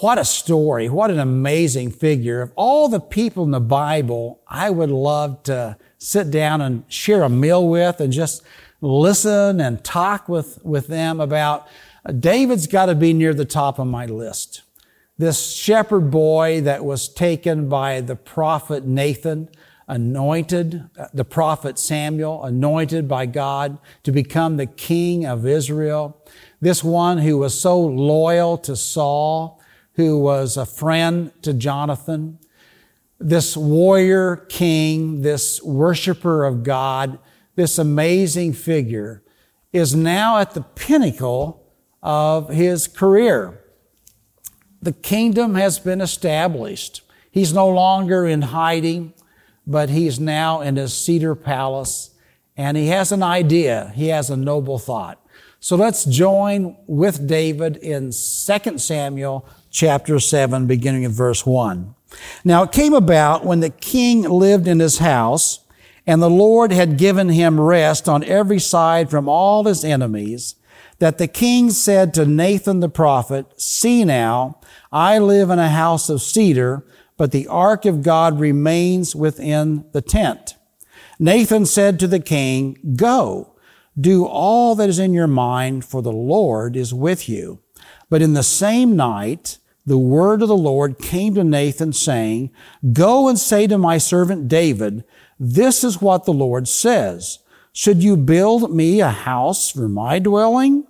What 0.01 0.19
a 0.19 0.25
story. 0.25 0.89
What 0.89 1.11
an 1.11 1.19
amazing 1.19 1.91
figure. 1.91 2.43
Of 2.43 2.53
all 2.55 2.89
the 2.89 3.01
people 3.01 3.45
in 3.45 3.51
the 3.51 3.61
Bible, 3.61 4.41
I 4.47 4.71
would 4.71 4.91
love 4.91 5.43
to 5.45 5.77
sit 5.99 6.31
down 6.31 6.61
and 6.61 6.85
share 6.89 7.23
a 7.23 7.29
meal 7.29 7.69
with 7.69 8.01
and 8.01 8.13
just 8.13 8.43
listen 8.81 9.61
and 9.61 9.83
talk 9.85 10.29
with, 10.29 10.65
with 10.65 10.87
them 10.87 11.21
about 11.21 11.67
uh, 12.07 12.13
David's 12.13 12.67
got 12.67 12.87
to 12.87 12.95
be 12.95 13.13
near 13.13 13.35
the 13.35 13.45
top 13.45 13.79
of 13.79 13.87
my 13.87 14.07
list. 14.07 14.63
This 15.19 15.53
shepherd 15.53 16.11
boy 16.11 16.63
that 16.63 16.85
was 16.85 17.09
taken 17.09 17.69
by 17.69 18.01
the 18.01 18.17
prophet 18.17 18.87
Nathan, 18.87 19.51
anointed, 19.91 20.89
uh, 20.97 21.07
the 21.13 21.25
prophet 21.25 21.79
Samuel, 21.79 22.45
anointed 22.45 23.09
by 23.09 23.27
God 23.27 23.79
to 24.05 24.13
become 24.13 24.57
the 24.57 24.67
king 24.67 25.27
of 25.27 25.45
Israel. 25.45 26.25
This 26.61 26.85
one 26.85 27.19
who 27.19 27.39
was 27.39 27.61
so 27.61 27.79
loyal 27.79 28.57
to 28.59 28.77
Saul, 28.77 29.61
who 29.95 30.21
was 30.21 30.57
a 30.57 30.65
friend 30.65 31.33
to 31.43 31.53
Jonathan. 31.53 32.39
This 33.19 33.57
warrior 33.57 34.37
king, 34.37 35.23
this 35.23 35.61
worshiper 35.63 36.45
of 36.45 36.63
God, 36.63 37.19
this 37.57 37.77
amazing 37.77 38.53
figure 38.53 39.23
is 39.73 39.95
now 39.95 40.39
at 40.39 40.55
the 40.55 40.63
pinnacle 40.63 41.67
of 42.03 42.49
his 42.49 42.87
career. 42.87 43.61
The 44.81 44.93
kingdom 44.93 45.57
has 45.57 45.79
been 45.79 46.01
established. 46.01 47.03
He's 47.31 47.53
no 47.53 47.69
longer 47.69 48.27
in 48.27 48.43
hiding 48.43 49.15
but 49.67 49.91
he's 49.91 50.19
now 50.19 50.61
in 50.61 50.77
his 50.77 50.93
cedar 50.93 51.35
palace 51.35 52.11
and 52.57 52.77
he 52.77 52.89
has 52.89 53.13
an 53.13 53.23
idea. 53.23 53.93
He 53.95 54.09
has 54.09 54.29
a 54.29 54.37
noble 54.37 54.79
thought. 54.79 55.19
So 55.61 55.77
let's 55.77 56.05
join 56.05 56.77
with 56.87 57.27
David 57.27 57.77
in 57.77 58.13
2 58.13 58.79
Samuel 58.79 59.47
chapter 59.71 60.19
7, 60.19 60.67
beginning 60.67 61.05
of 61.05 61.13
verse 61.13 61.47
1. 61.47 61.95
Now 62.45 62.63
it 62.65 62.73
came 62.73 62.93
about 62.93 63.45
when 63.45 63.61
the 63.61 63.71
king 63.71 64.23
lived 64.23 64.67
in 64.67 64.81
his 64.81 64.99
house 64.99 65.61
and 66.07 66.21
the 66.21 66.31
Lord 66.31 66.73
had 66.73 66.99
given 66.99 67.29
him 67.29 67.61
rest 67.61 68.09
on 68.09 68.25
every 68.25 68.59
side 68.59 69.11
from 69.11 69.29
all 69.29 69.65
his 69.65 69.85
enemies, 69.85 70.57
that 70.99 71.19
the 71.19 71.29
king 71.29 71.71
said 71.71 72.13
to 72.15 72.27
Nathan 72.27 72.81
the 72.81 72.89
prophet, 72.89 73.47
See 73.61 74.05
now, 74.05 74.59
I 74.91 75.19
live 75.19 75.51
in 75.51 75.59
a 75.59 75.69
house 75.69 76.09
of 76.09 76.21
cedar, 76.21 76.85
but 77.21 77.33
the 77.33 77.49
ark 77.49 77.85
of 77.85 78.03
God 78.03 78.41
remains 78.41 79.15
within 79.15 79.85
the 79.93 80.01
tent. 80.01 80.57
Nathan 81.19 81.67
said 81.67 82.01
to 82.01 82.07
the 82.07 82.19
king, 82.19 82.79
Go, 82.97 83.55
do 84.01 84.25
all 84.25 84.75
that 84.77 84.89
is 84.89 84.99
in 84.99 85.13
your 85.13 85.27
mind, 85.27 85.85
for 85.85 86.01
the 86.01 86.11
Lord 86.11 86.77
is 86.77 86.95
with 86.95 87.29
you. 87.29 87.59
But 88.09 88.23
in 88.23 88.33
the 88.33 88.43
same 88.43 88.97
night, 88.97 89.59
the 89.85 89.99
word 89.99 90.41
of 90.41 90.49
the 90.49 90.57
Lord 90.57 90.99
came 90.99 91.35
to 91.35 91.45
Nathan 91.45 91.93
saying, 91.93 92.53
Go 92.91 93.29
and 93.29 93.39
say 93.39 93.67
to 93.67 93.77
my 93.77 93.99
servant 93.99 94.49
David, 94.49 95.05
This 95.39 95.85
is 95.85 96.01
what 96.01 96.25
the 96.25 96.33
Lord 96.33 96.69
says. 96.69 97.41
Should 97.75 98.03
you 98.03 98.17
build 98.17 98.75
me 98.75 99.03
a 99.03 99.11
house 99.11 99.71
for 99.71 99.91
my 99.91 100.21
dwelling? 100.21 100.87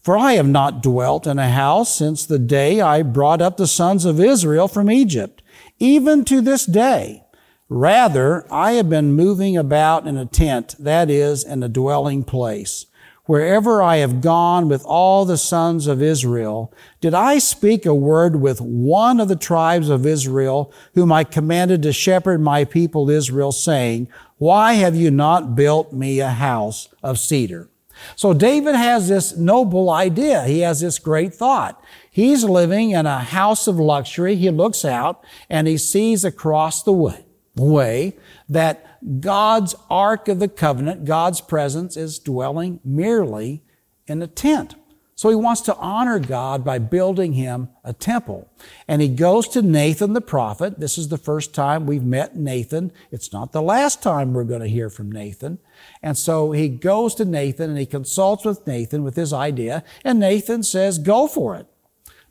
For 0.00 0.16
I 0.16 0.32
have 0.32 0.48
not 0.48 0.82
dwelt 0.82 1.26
in 1.26 1.38
a 1.38 1.50
house 1.50 1.94
since 1.94 2.24
the 2.24 2.38
day 2.38 2.80
I 2.80 3.02
brought 3.02 3.42
up 3.42 3.58
the 3.58 3.66
sons 3.66 4.04
of 4.04 4.18
Israel 4.18 4.66
from 4.66 4.90
Egypt, 4.90 5.42
even 5.78 6.24
to 6.26 6.40
this 6.40 6.66
day. 6.66 7.24
Rather, 7.68 8.46
I 8.50 8.72
have 8.72 8.88
been 8.88 9.12
moving 9.12 9.56
about 9.56 10.06
in 10.06 10.16
a 10.16 10.24
tent, 10.26 10.74
that 10.78 11.10
is, 11.10 11.44
in 11.44 11.62
a 11.62 11.68
dwelling 11.68 12.24
place. 12.24 12.86
Wherever 13.26 13.82
I 13.82 13.96
have 13.96 14.22
gone 14.22 14.70
with 14.70 14.82
all 14.86 15.26
the 15.26 15.36
sons 15.36 15.86
of 15.86 16.00
Israel, 16.00 16.72
did 17.02 17.12
I 17.12 17.36
speak 17.36 17.84
a 17.84 17.94
word 17.94 18.36
with 18.36 18.58
one 18.58 19.20
of 19.20 19.28
the 19.28 19.36
tribes 19.36 19.90
of 19.90 20.06
Israel, 20.06 20.72
whom 20.94 21.12
I 21.12 21.24
commanded 21.24 21.82
to 21.82 21.92
shepherd 21.92 22.40
my 22.40 22.64
people 22.64 23.10
Israel, 23.10 23.52
saying, 23.52 24.08
Why 24.38 24.74
have 24.74 24.96
you 24.96 25.10
not 25.10 25.54
built 25.54 25.92
me 25.92 26.20
a 26.20 26.30
house 26.30 26.88
of 27.02 27.18
cedar? 27.18 27.68
So 28.16 28.32
David 28.32 28.74
has 28.74 29.08
this 29.08 29.36
noble 29.36 29.90
idea. 29.90 30.44
He 30.44 30.60
has 30.60 30.80
this 30.80 30.98
great 30.98 31.34
thought. 31.34 31.82
He's 32.10 32.44
living 32.44 32.90
in 32.90 33.06
a 33.06 33.20
house 33.20 33.66
of 33.66 33.78
luxury. 33.78 34.36
He 34.36 34.50
looks 34.50 34.84
out 34.84 35.24
and 35.48 35.66
he 35.66 35.76
sees 35.78 36.24
across 36.24 36.82
the 36.82 36.92
way, 36.92 38.16
that 38.48 39.20
God's 39.20 39.74
Ark 39.90 40.28
of 40.28 40.38
the 40.38 40.48
Covenant, 40.48 41.04
God's 41.04 41.40
presence 41.40 41.96
is 41.96 42.18
dwelling 42.18 42.80
merely 42.84 43.62
in 44.06 44.22
a 44.22 44.26
tent. 44.26 44.74
So 45.18 45.30
he 45.30 45.34
wants 45.34 45.62
to 45.62 45.74
honor 45.78 46.20
God 46.20 46.64
by 46.64 46.78
building 46.78 47.32
him 47.32 47.70
a 47.82 47.92
temple. 47.92 48.48
And 48.86 49.02
he 49.02 49.08
goes 49.08 49.48
to 49.48 49.62
Nathan 49.62 50.12
the 50.12 50.20
prophet. 50.20 50.78
This 50.78 50.96
is 50.96 51.08
the 51.08 51.18
first 51.18 51.52
time 51.52 51.86
we've 51.86 52.04
met 52.04 52.36
Nathan. 52.36 52.92
It's 53.10 53.32
not 53.32 53.50
the 53.50 53.60
last 53.60 54.00
time 54.00 54.32
we're 54.32 54.44
going 54.44 54.60
to 54.60 54.68
hear 54.68 54.88
from 54.88 55.10
Nathan. 55.10 55.58
And 56.04 56.16
so 56.16 56.52
he 56.52 56.68
goes 56.68 57.16
to 57.16 57.24
Nathan 57.24 57.70
and 57.70 57.78
he 57.80 57.84
consults 57.84 58.44
with 58.44 58.64
Nathan 58.64 59.02
with 59.02 59.16
his 59.16 59.32
idea. 59.32 59.82
And 60.04 60.20
Nathan 60.20 60.62
says, 60.62 61.00
go 61.00 61.26
for 61.26 61.56
it. 61.56 61.66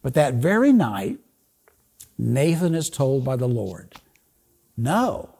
But 0.01 0.13
that 0.13 0.35
very 0.35 0.71
night, 0.71 1.19
Nathan 2.17 2.73
is 2.73 2.89
told 2.89 3.25
by 3.25 3.35
the 3.35 3.49
Lord, 3.49 3.95
no, 4.77 5.35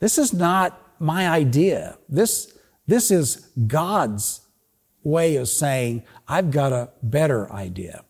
this 0.00 0.18
is 0.18 0.32
not 0.32 0.76
my 0.98 1.28
idea. 1.28 1.98
This, 2.08 2.52
this 2.88 3.12
is 3.12 3.48
God's 3.68 4.40
way 5.04 5.36
of 5.36 5.48
saying, 5.48 6.02
I've 6.28 6.50
got 6.50 6.72
a 6.72 6.90
better 7.02 7.50
idea. 7.50 8.04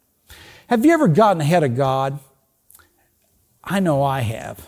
Have 0.66 0.84
you 0.84 0.92
ever 0.92 1.08
gotten 1.08 1.40
ahead 1.40 1.62
of 1.62 1.76
God? 1.76 2.18
I 3.62 3.80
know 3.80 4.02
I 4.02 4.20
have. 4.20 4.66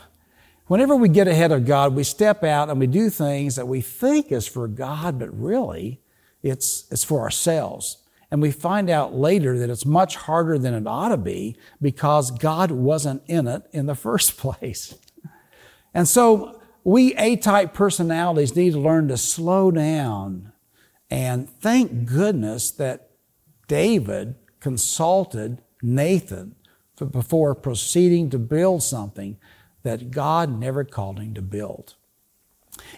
Whenever 0.67 0.95
we 0.95 1.09
get 1.09 1.27
ahead 1.27 1.51
of 1.51 1.67
God, 1.67 1.95
we 1.95 2.05
step 2.05 2.45
out 2.45 2.71
and 2.71 2.79
we 2.79 2.87
do 2.87 3.11
things 3.11 3.57
that 3.57 3.67
we 3.67 3.81
think 3.81 4.31
is 4.31 4.47
for 4.47 4.69
God, 4.69 5.19
but 5.19 5.37
really 5.37 6.01
it's, 6.43 6.85
it's 6.93 7.03
for 7.03 7.21
ourselves. 7.21 7.99
And 8.31 8.41
we 8.41 8.53
find 8.53 8.89
out 8.89 9.13
later 9.13 9.59
that 9.59 9.69
it's 9.69 9.85
much 9.85 10.15
harder 10.15 10.57
than 10.59 10.73
it 10.73 10.87
ought 10.87 11.09
to 11.09 11.17
be 11.17 11.57
because 11.83 12.31
God 12.31 12.71
wasn't 12.71 13.23
in 13.27 13.49
it 13.49 13.65
in 13.73 13.87
the 13.87 13.95
first 13.97 14.37
place. 14.37 14.95
And 15.93 16.07
so 16.07 16.61
we 16.85 17.15
A-type 17.17 17.75
personalities 17.75 18.55
need 18.55 18.75
to 18.75 18.79
learn 18.79 19.09
to 19.09 19.17
slow 19.17 19.73
down 19.73 20.53
and 21.11 21.51
thank 21.51 22.07
goodness 22.07 22.71
that 22.71 23.10
David 23.71 24.35
consulted 24.59 25.63
Nathan 25.81 26.57
before 26.99 27.55
proceeding 27.55 28.29
to 28.31 28.39
build 28.41 28.83
something 28.83 29.39
that 29.85 30.11
God 30.11 30.59
never 30.59 30.83
called 30.83 31.21
him 31.21 31.35
to 31.35 31.41
build. 31.41 31.95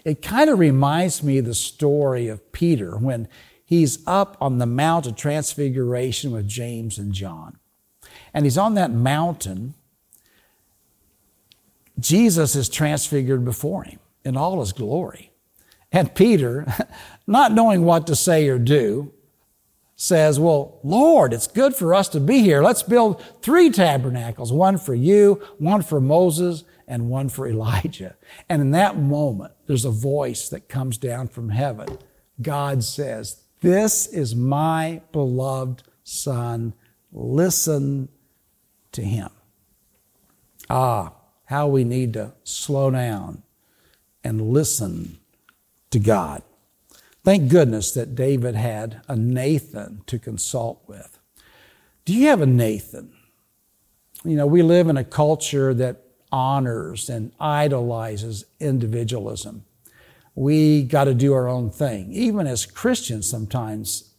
It 0.03 0.23
kind 0.23 0.49
of 0.49 0.59
reminds 0.59 1.23
me 1.23 1.37
of 1.37 1.45
the 1.45 1.53
story 1.53 2.27
of 2.27 2.53
Peter 2.53 2.97
when 2.97 3.29
he's 3.63 3.99
up 4.07 4.39
on 4.41 4.57
the 4.57 4.65
Mount 4.65 5.07
of 5.07 5.15
Transfiguration 5.15 6.31
with 6.31 6.49
James 6.49 6.97
and 6.97 7.13
John. 7.13 7.59
And 8.33 8.47
he's 8.47 8.57
on 8.57 8.73
that 8.73 8.91
mountain. 8.91 9.75
Jesus 12.01 12.57
is 12.57 12.71
transfigured 12.71 13.45
before 13.45 13.85
him 13.85 13.99
in 14.25 14.39
all 14.39 14.61
his 14.61 14.73
glory. 14.73 15.33
And 15.93 16.15
Peter, 16.15 16.67
not 17.27 17.53
knowing 17.53 17.85
what 17.85 18.07
to 18.07 18.17
say 18.17 18.49
or 18.49 18.59
do, 18.59 19.13
says, 20.03 20.41
Well, 20.41 20.81
Lord, 20.83 21.33
it's 21.33 21.47
good 21.47 21.77
for 21.77 21.95
us 21.95 22.09
to 22.09 22.19
be 22.19 22.41
here. 22.41 22.61
Let's 22.61 22.83
build 22.83 23.23
three 23.41 23.71
tabernacles 23.71 24.53
one 24.53 24.77
for 24.77 24.97
you, 24.97 25.41
one 25.59 25.83
for 25.83 26.01
Moses, 26.01 26.65
and 26.89 27.09
one 27.09 27.29
for 27.29 27.47
Elijah. 27.47 28.17
And 28.49 28.61
in 28.61 28.73
that 28.73 28.97
moment, 28.97 29.53
there's 29.69 29.85
a 29.85 29.93
voice 29.93 30.49
that 30.49 30.69
comes 30.69 30.99
down 30.99 31.29
from 31.29 31.51
heaven. 31.51 31.99
God 32.41 32.83
says, 32.83 33.45
This 33.61 34.09
is 34.09 34.35
my 34.35 35.03
beloved 35.13 35.85
Son. 36.03 36.75
Listen 37.13 38.09
to 38.91 39.03
him. 39.03 39.31
Ah, 40.69 41.13
how 41.45 41.69
we 41.69 41.85
need 41.85 42.15
to 42.15 42.33
slow 42.43 42.91
down 42.91 43.45
and 44.25 44.51
listen 44.51 45.19
to 45.93 46.01
God. 46.01 46.43
Thank 47.25 47.51
goodness 47.51 47.93
that 47.93 48.17
David 48.17 48.57
had 48.57 49.03
a 49.07 49.15
Nathan 49.15 50.03
to 50.07 50.19
consult 50.19 50.83
with. 50.89 51.21
Do 52.05 52.15
you 52.15 52.27
have 52.29 52.41
a 52.41 52.47
Nathan? 52.47 53.13
You 54.25 54.37
know, 54.37 54.47
we 54.47 54.63
live 54.63 54.89
in 54.89 54.97
a 54.97 55.05
culture 55.05 55.73
that 55.75 56.03
honors 56.33 57.09
and 57.09 57.33
idolizes 57.39 58.45
individualism. 58.59 59.65
We 60.35 60.83
got 60.83 61.05
to 61.05 61.15
do 61.15 61.33
our 61.33 61.47
own 61.47 61.71
thing. 61.71 62.13
Even 62.13 62.47
as 62.47 62.67
Christians, 62.67 63.29
sometimes 63.29 64.15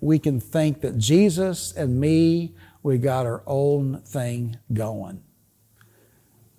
we 0.00 0.18
can 0.18 0.40
think 0.40 0.80
that 0.80 0.96
Jesus 0.96 1.72
and 1.72 2.00
me, 2.00 2.54
we 2.82 2.96
got 2.96 3.26
our 3.26 3.42
own 3.46 4.00
thing 4.00 4.56
going. 4.72 5.22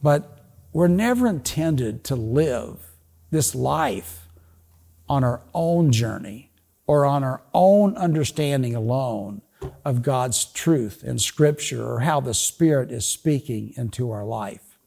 But 0.03 0.45
we're 0.73 0.87
never 0.87 1.25
intended 1.25 2.03
to 2.05 2.15
live 2.15 2.91
this 3.31 3.55
life 3.55 4.27
on 5.11 5.25
our 5.25 5.41
own 5.53 5.91
journey 5.91 6.49
or 6.87 7.05
on 7.05 7.21
our 7.21 7.41
own 7.53 7.97
understanding 7.97 8.73
alone 8.73 9.41
of 9.83 10.01
God's 10.01 10.45
truth 10.45 11.03
in 11.03 11.19
Scripture 11.19 11.85
or 11.85 11.99
how 11.99 12.21
the 12.21 12.33
Spirit 12.33 12.93
is 12.93 13.05
speaking 13.05 13.73
into 13.75 14.09
our 14.09 14.23
life. 14.23 14.77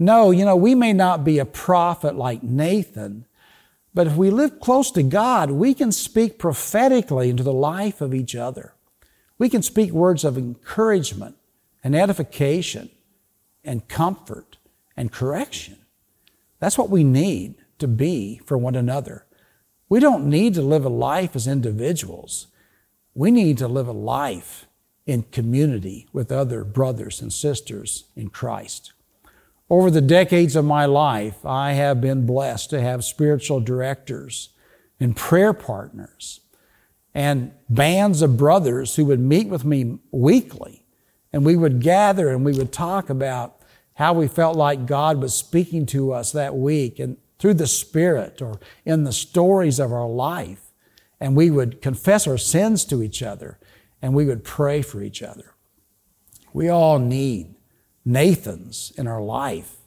No, 0.00 0.32
you 0.32 0.44
know, 0.44 0.56
we 0.56 0.74
may 0.74 0.92
not 0.92 1.22
be 1.22 1.38
a 1.38 1.44
prophet 1.44 2.16
like 2.16 2.42
Nathan, 2.42 3.24
but 3.94 4.08
if 4.08 4.16
we 4.16 4.30
live 4.30 4.58
close 4.58 4.90
to 4.90 5.02
God, 5.04 5.52
we 5.52 5.74
can 5.74 5.92
speak 5.92 6.40
prophetically 6.40 7.30
into 7.30 7.44
the 7.44 7.52
life 7.52 8.00
of 8.00 8.12
each 8.12 8.34
other. 8.34 8.74
We 9.38 9.48
can 9.48 9.62
speak 9.62 9.92
words 9.92 10.24
of 10.24 10.36
encouragement 10.36 11.36
and 11.84 11.94
edification 11.94 12.90
and 13.62 13.86
comfort 13.86 14.56
and 14.96 15.12
correction. 15.12 15.76
That's 16.58 16.76
what 16.76 16.90
we 16.90 17.04
need 17.04 17.54
to 17.78 17.86
be 17.86 18.40
for 18.44 18.58
one 18.58 18.74
another. 18.74 19.24
We 19.92 20.00
don't 20.00 20.24
need 20.24 20.54
to 20.54 20.62
live 20.62 20.86
a 20.86 20.88
life 20.88 21.36
as 21.36 21.46
individuals. 21.46 22.46
We 23.14 23.30
need 23.30 23.58
to 23.58 23.68
live 23.68 23.88
a 23.88 23.92
life 23.92 24.66
in 25.04 25.24
community 25.24 26.08
with 26.14 26.32
other 26.32 26.64
brothers 26.64 27.20
and 27.20 27.30
sisters 27.30 28.04
in 28.16 28.30
Christ. 28.30 28.94
Over 29.68 29.90
the 29.90 30.00
decades 30.00 30.56
of 30.56 30.64
my 30.64 30.86
life, 30.86 31.44
I 31.44 31.72
have 31.72 32.00
been 32.00 32.24
blessed 32.24 32.70
to 32.70 32.80
have 32.80 33.04
spiritual 33.04 33.60
directors 33.60 34.48
and 34.98 35.14
prayer 35.14 35.52
partners 35.52 36.40
and 37.14 37.52
bands 37.68 38.22
of 38.22 38.38
brothers 38.38 38.96
who 38.96 39.04
would 39.04 39.20
meet 39.20 39.48
with 39.48 39.66
me 39.66 39.98
weekly. 40.10 40.86
And 41.34 41.44
we 41.44 41.54
would 41.54 41.82
gather 41.82 42.30
and 42.30 42.46
we 42.46 42.56
would 42.56 42.72
talk 42.72 43.10
about 43.10 43.60
how 43.96 44.14
we 44.14 44.26
felt 44.26 44.56
like 44.56 44.86
God 44.86 45.20
was 45.20 45.34
speaking 45.34 45.84
to 45.88 46.14
us 46.14 46.32
that 46.32 46.56
week 46.56 46.98
and 46.98 47.18
through 47.42 47.54
the 47.54 47.66
Spirit 47.66 48.40
or 48.40 48.60
in 48.84 49.02
the 49.02 49.12
stories 49.12 49.80
of 49.80 49.92
our 49.92 50.06
life. 50.06 50.70
And 51.18 51.34
we 51.34 51.50
would 51.50 51.82
confess 51.82 52.28
our 52.28 52.38
sins 52.38 52.84
to 52.84 53.02
each 53.02 53.20
other 53.20 53.58
and 54.00 54.14
we 54.14 54.26
would 54.26 54.44
pray 54.44 54.80
for 54.80 55.02
each 55.02 55.24
other. 55.24 55.52
We 56.52 56.68
all 56.68 57.00
need 57.00 57.56
Nathans 58.04 58.92
in 58.96 59.08
our 59.08 59.20
life, 59.20 59.78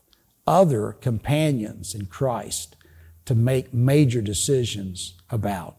other 0.45 0.97
companions 0.99 1.95
in 1.95 2.07
Christ 2.07 2.75
to 3.23 3.35
make 3.35 3.73
major 3.73 4.21
decisions 4.21 5.13
about. 5.29 5.77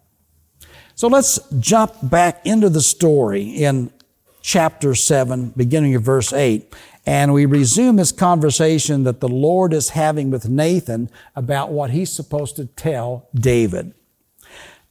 So 0.95 1.09
let's 1.09 1.39
jump 1.59 1.93
back 2.03 2.41
into 2.47 2.71
the 2.71 2.81
story 2.81 3.51
in 3.51 3.93
chapter 4.41 4.95
7, 4.95 5.53
beginning 5.55 5.95
of 5.95 6.03
verse 6.03 6.33
8. 6.33 6.75
And 7.07 7.33
we 7.33 7.47
resume 7.47 7.97
this 7.97 8.11
conversation 8.11 9.05
that 9.05 9.21
the 9.21 9.29
Lord 9.29 9.73
is 9.73 9.91
having 9.91 10.31
with 10.31 10.49
Nathan 10.49 11.09
about 11.37 11.71
what 11.71 11.91
he's 11.91 12.11
supposed 12.11 12.57
to 12.57 12.67
tell 12.67 13.29
David. 13.33 13.95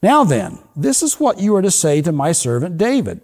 Now 0.02 0.24
then, 0.24 0.60
this 0.76 1.04
is 1.04 1.20
what 1.20 1.40
you 1.40 1.56
are 1.56 1.62
to 1.62 1.72
say 1.72 2.02
to 2.02 2.14
my 2.14 2.32
servant 2.32 2.78
David. 2.78 3.22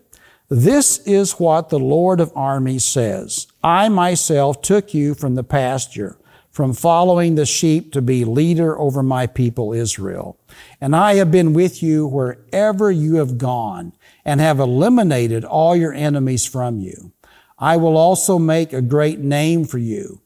This 0.50 0.98
is 1.08 1.40
what 1.40 1.70
the 1.70 1.80
Lord 1.80 2.20
of 2.20 2.34
armies 2.36 2.84
says. 2.84 3.48
I 3.64 3.88
myself 3.88 4.62
took 4.62 4.94
you 4.94 5.14
from 5.14 5.36
the 5.36 5.44
pasture, 5.46 6.18
from 6.50 6.74
following 6.74 7.36
the 7.36 7.46
sheep 7.46 7.94
to 7.94 8.02
be 8.02 8.26
leader 8.26 8.78
over 8.78 9.02
my 9.02 9.28
people 9.28 9.72
Israel. 9.72 10.38
And 10.82 10.94
I 10.94 11.16
have 11.16 11.32
been 11.32 11.54
with 11.54 11.82
you 11.82 12.06
wherever 12.06 12.92
you 12.92 13.16
have 13.16 13.38
gone 13.38 13.94
and 14.26 14.42
have 14.42 14.60
eliminated 14.60 15.46
all 15.46 15.74
your 15.74 15.94
enemies 15.94 16.46
from 16.46 16.82
you. 16.82 17.14
I 17.62 17.78
will 17.78 17.96
also 17.96 18.40
make 18.40 18.74
a 18.74 18.82
great 18.82 19.20
name 19.20 19.66
for 19.66 19.78
you, 19.78 20.22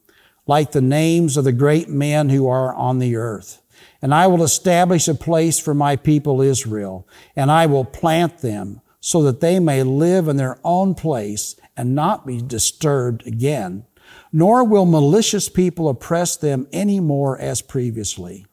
like 0.46 0.72
the 0.72 0.80
names 0.80 1.36
of 1.36 1.44
the 1.44 1.52
great 1.52 1.86
men 1.86 2.30
who 2.30 2.48
are 2.48 2.74
on 2.74 2.98
the 2.98 3.14
earth. 3.14 3.60
And 4.00 4.14
I 4.14 4.26
will 4.26 4.42
establish 4.42 5.06
a 5.06 5.14
place 5.14 5.58
for 5.58 5.74
my 5.74 5.96
people 5.96 6.40
Israel, 6.40 7.06
and 7.36 7.50
I 7.50 7.66
will 7.66 7.84
plant 7.84 8.38
them 8.38 8.80
so 9.00 9.22
that 9.22 9.40
they 9.40 9.60
may 9.60 9.82
live 9.82 10.28
in 10.28 10.38
their 10.38 10.58
own 10.64 10.94
place 10.94 11.56
and 11.76 11.94
not 11.94 12.26
be 12.26 12.40
disturbed 12.40 13.26
again. 13.26 13.84
Nor 14.32 14.64
will 14.64 14.86
malicious 14.86 15.50
people 15.50 15.88
oppress 15.88 16.36
them 16.36 16.66
any 16.72 17.00
more 17.00 17.38
as 17.38 17.60
previously. 17.60 18.46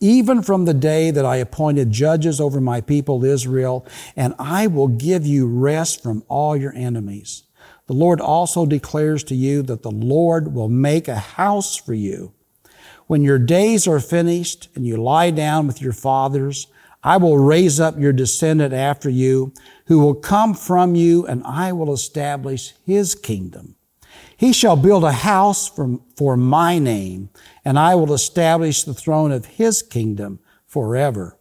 Even 0.00 0.42
from 0.42 0.64
the 0.64 0.74
day 0.74 1.10
that 1.10 1.24
I 1.24 1.36
appointed 1.36 1.92
judges 1.92 2.40
over 2.40 2.60
my 2.60 2.80
people 2.80 3.24
Israel, 3.24 3.86
and 4.16 4.34
I 4.38 4.66
will 4.66 4.88
give 4.88 5.24
you 5.24 5.46
rest 5.46 6.02
from 6.02 6.24
all 6.26 6.56
your 6.56 6.74
enemies. 6.74 7.44
The 7.90 7.96
Lord 7.96 8.20
also 8.20 8.66
declares 8.66 9.24
to 9.24 9.34
you 9.34 9.62
that 9.62 9.82
the 9.82 9.90
Lord 9.90 10.54
will 10.54 10.68
make 10.68 11.08
a 11.08 11.16
house 11.16 11.74
for 11.74 11.92
you. 11.92 12.32
When 13.08 13.24
your 13.24 13.40
days 13.40 13.88
are 13.88 13.98
finished 13.98 14.68
and 14.76 14.86
you 14.86 14.96
lie 14.96 15.32
down 15.32 15.66
with 15.66 15.82
your 15.82 15.92
fathers, 15.92 16.68
I 17.02 17.16
will 17.16 17.36
raise 17.36 17.80
up 17.80 17.98
your 17.98 18.12
descendant 18.12 18.72
after 18.72 19.10
you, 19.10 19.52
who 19.86 19.98
will 19.98 20.14
come 20.14 20.54
from 20.54 20.94
you, 20.94 21.26
and 21.26 21.42
I 21.44 21.72
will 21.72 21.92
establish 21.92 22.74
his 22.86 23.16
kingdom. 23.16 23.74
He 24.36 24.52
shall 24.52 24.76
build 24.76 25.02
a 25.02 25.10
house 25.10 25.68
for, 25.68 25.98
for 26.14 26.36
my 26.36 26.78
name, 26.78 27.30
and 27.64 27.76
I 27.76 27.96
will 27.96 28.14
establish 28.14 28.84
the 28.84 28.94
throne 28.94 29.32
of 29.32 29.46
his 29.46 29.82
kingdom 29.82 30.38
forever. 30.64 31.36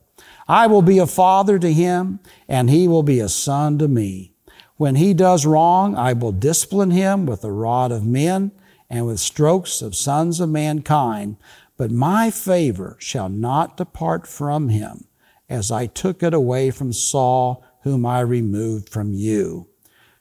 I 0.47 0.65
will 0.65 0.81
be 0.81 0.97
a 0.97 1.05
father 1.05 1.59
to 1.59 1.71
him, 1.71 2.21
and 2.47 2.71
he 2.71 2.87
will 2.87 3.03
be 3.03 3.19
a 3.19 3.29
son 3.29 3.77
to 3.77 3.87
me. 3.87 4.33
When 4.79 4.95
he 4.95 5.13
does 5.13 5.45
wrong, 5.45 5.97
I 5.97 6.13
will 6.13 6.31
discipline 6.31 6.91
him 6.91 7.25
with 7.25 7.41
the 7.41 7.51
rod 7.51 7.91
of 7.91 8.05
men 8.05 8.53
and 8.89 9.05
with 9.05 9.19
strokes 9.19 9.81
of 9.81 9.93
sons 9.93 10.39
of 10.39 10.47
mankind. 10.47 11.35
But 11.75 11.91
my 11.91 12.31
favor 12.31 12.95
shall 12.97 13.27
not 13.27 13.75
depart 13.75 14.25
from 14.25 14.69
him, 14.69 15.03
as 15.49 15.69
I 15.69 15.87
took 15.87 16.23
it 16.23 16.33
away 16.33 16.71
from 16.71 16.93
Saul, 16.93 17.61
whom 17.81 18.05
I 18.05 18.21
removed 18.21 18.87
from 18.87 19.11
you. 19.11 19.67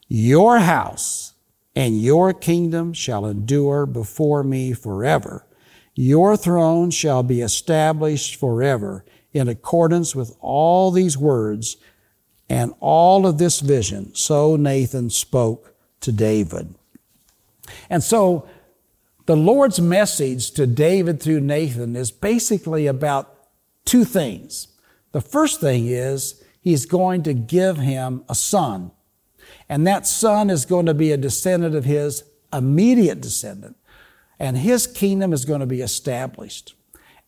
Your 0.09 0.59
house 0.59 1.35
and 1.77 2.03
your 2.03 2.33
kingdom 2.33 2.93
shall 2.93 3.27
endure 3.27 3.87
before 3.87 4.43
me 4.43 4.73
forever. 4.73 5.47
Your 5.95 6.37
throne 6.37 6.91
shall 6.91 7.23
be 7.23 7.43
established 7.43 8.35
forever 8.35 9.05
in 9.33 9.47
accordance 9.47 10.17
with 10.17 10.35
all 10.41 10.91
these 10.91 11.17
words 11.17 11.77
and 12.49 12.75
all 12.81 13.27
of 13.27 13.39
this 13.39 13.61
vision. 13.61 14.15
So 14.15 14.57
Nathan 14.57 15.11
spoke 15.11 15.75
to 16.01 16.13
David. 16.13 16.75
And 17.91 18.03
so 18.03 18.49
the 19.27 19.37
Lord's 19.37 19.81
message 19.81 20.53
to 20.53 20.67
David 20.67 21.21
through 21.23 21.41
Nathan 21.41 21.97
is 21.97 22.11
basically 22.11 22.87
about 22.87 23.35
two 23.85 24.05
things. 24.05 24.69
The 25.13 25.21
first 25.21 25.61
thing 25.61 25.87
is 25.87 26.43
he's 26.61 26.87
going 26.87 27.23
to 27.25 27.35
give 27.35 27.77
him 27.77 28.25
a 28.29 28.35
son. 28.35 28.93
And 29.69 29.87
that 29.87 30.07
son 30.07 30.49
is 30.49 30.65
going 30.65 30.87
to 30.87 30.95
be 30.95 31.13
a 31.13 31.17
descendant 31.17 31.75
of 31.75 31.85
his 31.85 32.25
immediate 32.53 33.21
descendant. 33.21 33.77
And 34.39 34.57
his 34.57 34.87
kingdom 34.87 35.33
is 35.33 35.45
going 35.45 35.61
to 35.61 35.67
be 35.67 35.83
established. 35.83 36.75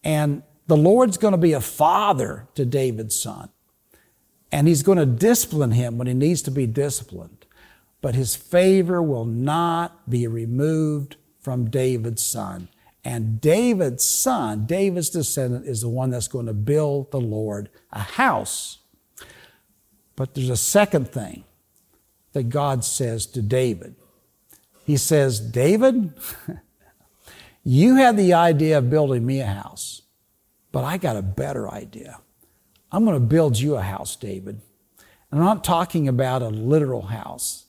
And 0.02 0.42
the 0.68 0.76
Lord's 0.76 1.18
going 1.18 1.32
to 1.32 1.38
be 1.38 1.52
a 1.52 1.60
father 1.60 2.48
to 2.54 2.64
David's 2.64 3.20
son. 3.20 3.50
And 4.52 4.66
he's 4.66 4.82
going 4.82 4.98
to 4.98 5.06
discipline 5.06 5.72
him 5.72 5.98
when 5.98 6.06
he 6.06 6.14
needs 6.14 6.42
to 6.42 6.50
be 6.50 6.66
disciplined. 6.66 7.46
But 8.00 8.14
his 8.14 8.34
favor 8.34 9.02
will 9.02 9.26
not 9.26 10.08
be 10.08 10.26
removed 10.26 11.16
from 11.38 11.70
David's 11.70 12.24
son. 12.24 12.68
And 13.04 13.40
David's 13.40 14.04
son, 14.04 14.66
David's 14.66 15.10
descendant, 15.10 15.66
is 15.66 15.80
the 15.80 15.88
one 15.88 16.10
that's 16.10 16.28
going 16.28 16.46
to 16.46 16.54
build 16.54 17.10
the 17.10 17.20
Lord 17.20 17.70
a 17.92 18.00
house. 18.00 18.78
But 20.16 20.34
there's 20.34 20.50
a 20.50 20.56
second 20.56 21.10
thing 21.10 21.44
that 22.32 22.44
God 22.44 22.84
says 22.84 23.26
to 23.26 23.42
David. 23.42 23.94
He 24.84 24.96
says, 24.96 25.40
David, 25.40 26.12
you 27.64 27.96
had 27.96 28.16
the 28.16 28.34
idea 28.34 28.78
of 28.78 28.90
building 28.90 29.24
me 29.24 29.40
a 29.40 29.46
house, 29.46 30.02
but 30.72 30.84
I 30.84 30.98
got 30.98 31.16
a 31.16 31.22
better 31.22 31.70
idea. 31.70 32.18
I'm 32.92 33.04
going 33.04 33.16
to 33.16 33.26
build 33.26 33.58
you 33.58 33.76
a 33.76 33.82
house, 33.82 34.16
David. 34.16 34.60
And 35.30 35.40
I'm 35.40 35.46
not 35.46 35.64
talking 35.64 36.08
about 36.08 36.42
a 36.42 36.48
literal 36.48 37.02
house. 37.02 37.66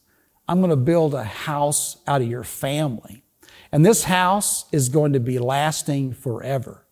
I'm 0.48 0.60
going 0.60 0.72
to 0.72 0.76
build 0.76 1.14
a 1.14 1.24
house 1.24 1.98
out 2.08 2.22
of 2.22 2.28
your 2.28 2.44
family. 2.44 3.24
And 3.72 3.86
this 3.86 4.06
house 4.06 4.66
is 4.72 4.90
going 4.90 5.14
to 5.14 5.20
be 5.20 5.40
lasting 5.40 6.14
forever. 6.14 6.86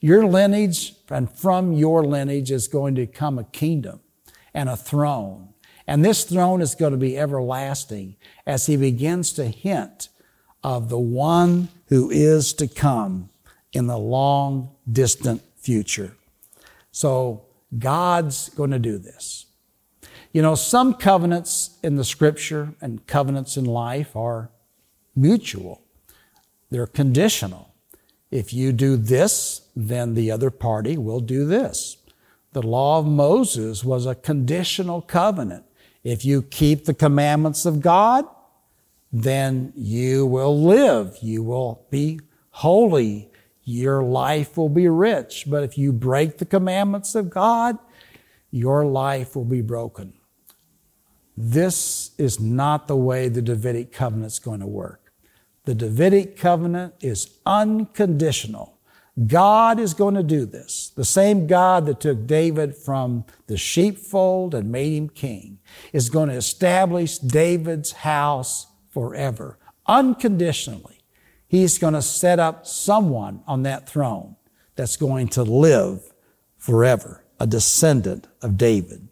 Your 0.00 0.26
lineage 0.26 0.94
and 1.08 1.30
from 1.30 1.72
your 1.72 2.04
lineage 2.04 2.50
is 2.50 2.68
going 2.68 2.94
to 2.96 3.06
come 3.06 3.38
a 3.38 3.44
kingdom 3.44 4.00
and 4.52 4.68
a 4.68 4.76
throne. 4.76 5.50
And 5.86 6.04
this 6.04 6.24
throne 6.24 6.60
is 6.60 6.74
going 6.74 6.92
to 6.92 6.98
be 6.98 7.18
everlasting 7.18 8.16
as 8.46 8.66
he 8.66 8.76
begins 8.76 9.32
to 9.34 9.46
hint 9.46 10.08
of 10.62 10.88
the 10.88 10.98
one 10.98 11.68
who 11.88 12.10
is 12.10 12.54
to 12.54 12.66
come 12.66 13.28
in 13.72 13.86
the 13.86 13.98
long 13.98 14.70
distant 14.90 15.42
future. 15.56 16.16
So 16.90 17.43
God's 17.78 18.48
going 18.50 18.70
to 18.70 18.78
do 18.78 18.98
this. 18.98 19.46
You 20.32 20.42
know, 20.42 20.54
some 20.54 20.94
covenants 20.94 21.78
in 21.82 21.96
the 21.96 22.04
scripture 22.04 22.74
and 22.80 23.06
covenants 23.06 23.56
in 23.56 23.64
life 23.64 24.16
are 24.16 24.50
mutual. 25.14 25.82
They're 26.70 26.86
conditional. 26.86 27.72
If 28.30 28.52
you 28.52 28.72
do 28.72 28.96
this, 28.96 29.68
then 29.76 30.14
the 30.14 30.30
other 30.30 30.50
party 30.50 30.96
will 30.96 31.20
do 31.20 31.46
this. 31.46 31.98
The 32.52 32.62
law 32.62 32.98
of 32.98 33.06
Moses 33.06 33.84
was 33.84 34.06
a 34.06 34.14
conditional 34.14 35.02
covenant. 35.02 35.64
If 36.02 36.24
you 36.24 36.42
keep 36.42 36.84
the 36.84 36.94
commandments 36.94 37.64
of 37.64 37.80
God, 37.80 38.26
then 39.12 39.72
you 39.76 40.26
will 40.26 40.60
live. 40.60 41.16
You 41.22 41.44
will 41.44 41.86
be 41.90 42.20
holy. 42.50 43.30
Your 43.64 44.02
life 44.02 44.56
will 44.56 44.68
be 44.68 44.88
rich. 44.88 45.44
But 45.46 45.64
if 45.64 45.78
you 45.78 45.92
break 45.92 46.38
the 46.38 46.44
commandments 46.44 47.14
of 47.14 47.30
God, 47.30 47.78
your 48.50 48.84
life 48.84 49.34
will 49.34 49.44
be 49.44 49.62
broken. 49.62 50.12
This 51.36 52.12
is 52.18 52.38
not 52.38 52.86
the 52.86 52.96
way 52.96 53.28
the 53.28 53.42
Davidic 53.42 53.92
covenant 53.92 54.32
is 54.32 54.38
going 54.38 54.60
to 54.60 54.66
work. 54.66 55.12
The 55.64 55.74
Davidic 55.74 56.36
covenant 56.36 56.94
is 57.00 57.38
unconditional. 57.46 58.78
God 59.26 59.78
is 59.78 59.94
going 59.94 60.14
to 60.14 60.22
do 60.22 60.44
this. 60.44 60.92
The 60.94 61.04
same 61.04 61.46
God 61.46 61.86
that 61.86 62.00
took 62.00 62.26
David 62.26 62.76
from 62.76 63.24
the 63.46 63.56
sheepfold 63.56 64.54
and 64.54 64.70
made 64.70 64.92
him 64.92 65.08
king 65.08 65.58
is 65.92 66.10
going 66.10 66.28
to 66.28 66.34
establish 66.34 67.18
David's 67.18 67.92
house 67.92 68.66
forever, 68.90 69.58
unconditionally. 69.86 70.93
He's 71.54 71.78
going 71.78 71.94
to 71.94 72.02
set 72.02 72.40
up 72.40 72.66
someone 72.66 73.44
on 73.46 73.62
that 73.62 73.88
throne 73.88 74.34
that's 74.74 74.96
going 74.96 75.28
to 75.28 75.44
live 75.44 76.12
forever, 76.56 77.22
a 77.38 77.46
descendant 77.46 78.26
of 78.42 78.56
David. 78.56 79.06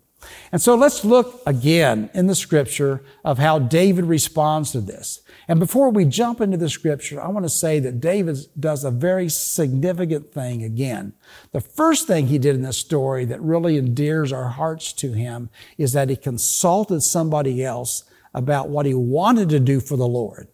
And 0.51 0.61
so 0.61 0.75
let's 0.75 1.05
look 1.05 1.41
again 1.47 2.11
in 2.15 2.27
the 2.27 2.35
scripture 2.35 3.05
of 3.25 3.39
how 3.39 3.61
David 3.61 4.07
responds 4.07 4.73
to 4.73 4.81
this. 4.81 5.21
And 5.47 5.61
before 5.61 5.91
we 5.91 6.05
jump 6.05 6.41
into 6.41 6.57
the 6.57 6.69
scripture, 6.69 7.23
I 7.23 7.29
want 7.29 7.45
to 7.45 7.49
say 7.49 7.79
that 7.79 8.01
David 8.01 8.39
does 8.59 8.83
a 8.83 8.91
very 8.91 9.29
significant 9.29 10.33
thing 10.33 10.65
again. 10.65 11.13
The 11.53 11.61
first 11.61 12.09
thing 12.09 12.27
he 12.27 12.39
did 12.39 12.57
in 12.57 12.63
this 12.63 12.77
story 12.77 13.25
that 13.27 13.41
really 13.41 13.77
endears 13.77 14.33
our 14.33 14.49
hearts 14.49 14.93
to 14.95 15.13
him 15.13 15.49
is 15.79 15.93
that 15.93 16.11
he 16.11 16.17
consulted 16.17 17.03
somebody 17.03 17.65
else 17.65 18.03
about 18.35 18.69
what 18.69 18.85
he 18.85 18.95
wanted 18.95 19.49
to 19.51 19.61
do 19.61 19.79
for 19.79 19.97
the 19.97 20.09
Lord. 20.09 20.49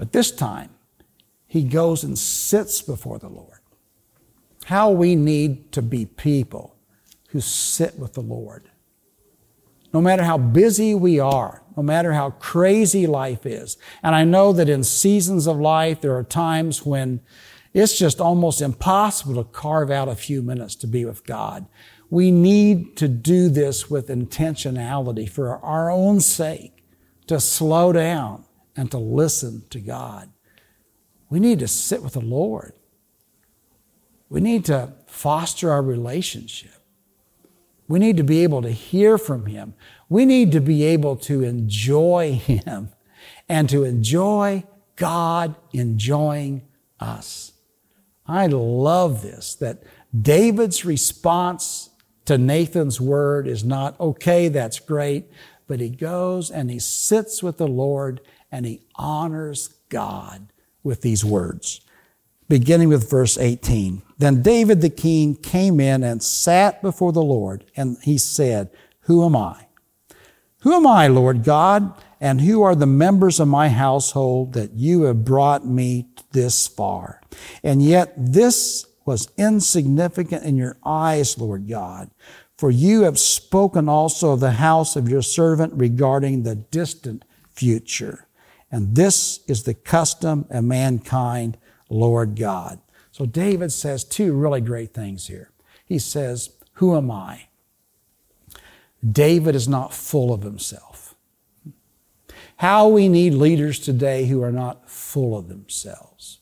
But 0.00 0.12
this 0.12 0.30
time, 0.30 0.70
he 1.46 1.62
goes 1.62 2.04
and 2.04 2.18
sits 2.18 2.80
before 2.80 3.18
the 3.18 3.28
Lord. 3.28 3.58
How 4.64 4.90
we 4.90 5.14
need 5.14 5.72
to 5.72 5.82
be 5.82 6.06
people 6.06 6.74
who 7.28 7.42
sit 7.42 7.98
with 7.98 8.14
the 8.14 8.22
Lord. 8.22 8.70
No 9.92 10.00
matter 10.00 10.22
how 10.22 10.38
busy 10.38 10.94
we 10.94 11.20
are, 11.20 11.62
no 11.76 11.82
matter 11.82 12.14
how 12.14 12.30
crazy 12.30 13.06
life 13.06 13.44
is. 13.44 13.76
And 14.02 14.14
I 14.14 14.24
know 14.24 14.54
that 14.54 14.70
in 14.70 14.84
seasons 14.84 15.46
of 15.46 15.60
life, 15.60 16.00
there 16.00 16.16
are 16.16 16.24
times 16.24 16.86
when 16.86 17.20
it's 17.74 17.98
just 17.98 18.22
almost 18.22 18.62
impossible 18.62 19.34
to 19.34 19.50
carve 19.50 19.90
out 19.90 20.08
a 20.08 20.16
few 20.16 20.40
minutes 20.40 20.76
to 20.76 20.86
be 20.86 21.04
with 21.04 21.26
God. 21.26 21.66
We 22.08 22.30
need 22.30 22.96
to 22.96 23.06
do 23.06 23.50
this 23.50 23.90
with 23.90 24.08
intentionality 24.08 25.28
for 25.28 25.58
our 25.58 25.90
own 25.90 26.20
sake, 26.20 26.86
to 27.26 27.38
slow 27.38 27.92
down 27.92 28.46
and 28.80 28.90
to 28.90 28.96
listen 28.96 29.62
to 29.68 29.78
God. 29.78 30.30
We 31.28 31.38
need 31.38 31.58
to 31.58 31.68
sit 31.68 32.02
with 32.02 32.14
the 32.14 32.20
Lord. 32.22 32.72
We 34.30 34.40
need 34.40 34.64
to 34.64 34.94
foster 35.06 35.70
our 35.70 35.82
relationship. 35.82 36.72
We 37.88 37.98
need 37.98 38.16
to 38.16 38.24
be 38.24 38.42
able 38.42 38.62
to 38.62 38.70
hear 38.70 39.18
from 39.18 39.44
Him. 39.44 39.74
We 40.08 40.24
need 40.24 40.50
to 40.52 40.62
be 40.62 40.84
able 40.84 41.16
to 41.16 41.42
enjoy 41.42 42.40
Him 42.42 42.88
and 43.50 43.68
to 43.68 43.84
enjoy 43.84 44.64
God 44.96 45.56
enjoying 45.74 46.62
us. 46.98 47.52
I 48.26 48.46
love 48.46 49.20
this 49.20 49.56
that 49.56 49.82
David's 50.18 50.86
response 50.86 51.90
to 52.24 52.38
Nathan's 52.38 52.98
word 52.98 53.46
is 53.46 53.62
not, 53.62 54.00
okay, 54.00 54.48
that's 54.48 54.80
great, 54.80 55.30
but 55.66 55.80
he 55.80 55.90
goes 55.90 56.50
and 56.50 56.70
he 56.70 56.78
sits 56.78 57.42
with 57.42 57.58
the 57.58 57.68
Lord 57.68 58.22
and 58.50 58.66
he 58.66 58.82
honors 58.94 59.68
God 59.88 60.52
with 60.82 61.02
these 61.02 61.24
words. 61.24 61.80
Beginning 62.48 62.88
with 62.88 63.08
verse 63.08 63.38
18. 63.38 64.02
Then 64.18 64.42
David 64.42 64.80
the 64.80 64.90
king 64.90 65.36
came 65.36 65.78
in 65.80 66.02
and 66.02 66.22
sat 66.22 66.82
before 66.82 67.12
the 67.12 67.22
Lord, 67.22 67.64
and 67.76 67.96
he 68.02 68.18
said, 68.18 68.70
Who 69.02 69.24
am 69.24 69.36
I? 69.36 69.66
Who 70.62 70.74
am 70.74 70.86
I, 70.86 71.06
Lord 71.06 71.42
God, 71.44 71.94
and 72.20 72.40
who 72.40 72.62
are 72.62 72.74
the 72.74 72.86
members 72.86 73.40
of 73.40 73.48
my 73.48 73.70
household 73.70 74.52
that 74.52 74.72
you 74.74 75.02
have 75.04 75.24
brought 75.24 75.66
me 75.66 76.08
this 76.32 76.66
far? 76.66 77.22
And 77.62 77.80
yet 77.80 78.12
this 78.16 78.86
was 79.06 79.30
insignificant 79.38 80.44
in 80.44 80.56
your 80.56 80.76
eyes, 80.84 81.38
Lord 81.38 81.68
God, 81.68 82.10
for 82.58 82.70
you 82.70 83.02
have 83.02 83.18
spoken 83.18 83.88
also 83.88 84.32
of 84.32 84.40
the 84.40 84.52
house 84.52 84.96
of 84.96 85.08
your 85.08 85.22
servant 85.22 85.72
regarding 85.74 86.42
the 86.42 86.56
distant 86.56 87.24
future. 87.54 88.26
And 88.70 88.94
this 88.94 89.40
is 89.48 89.64
the 89.64 89.74
custom 89.74 90.46
of 90.50 90.64
mankind, 90.64 91.58
Lord 91.88 92.36
God. 92.36 92.80
So 93.10 93.26
David 93.26 93.72
says 93.72 94.04
two 94.04 94.32
really 94.32 94.60
great 94.60 94.94
things 94.94 95.26
here. 95.26 95.50
He 95.84 95.98
says, 95.98 96.50
Who 96.74 96.96
am 96.96 97.10
I? 97.10 97.48
David 99.08 99.54
is 99.54 99.66
not 99.66 99.94
full 99.94 100.32
of 100.32 100.42
himself. 100.42 101.14
How 102.56 102.88
we 102.88 103.08
need 103.08 103.32
leaders 103.34 103.78
today 103.78 104.26
who 104.26 104.42
are 104.42 104.52
not 104.52 104.90
full 104.90 105.36
of 105.36 105.48
themselves. 105.48 106.40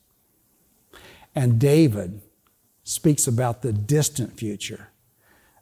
And 1.34 1.60
David 1.60 2.20
speaks 2.82 3.28
about 3.28 3.62
the 3.62 3.72
distant 3.72 4.36
future. 4.36 4.90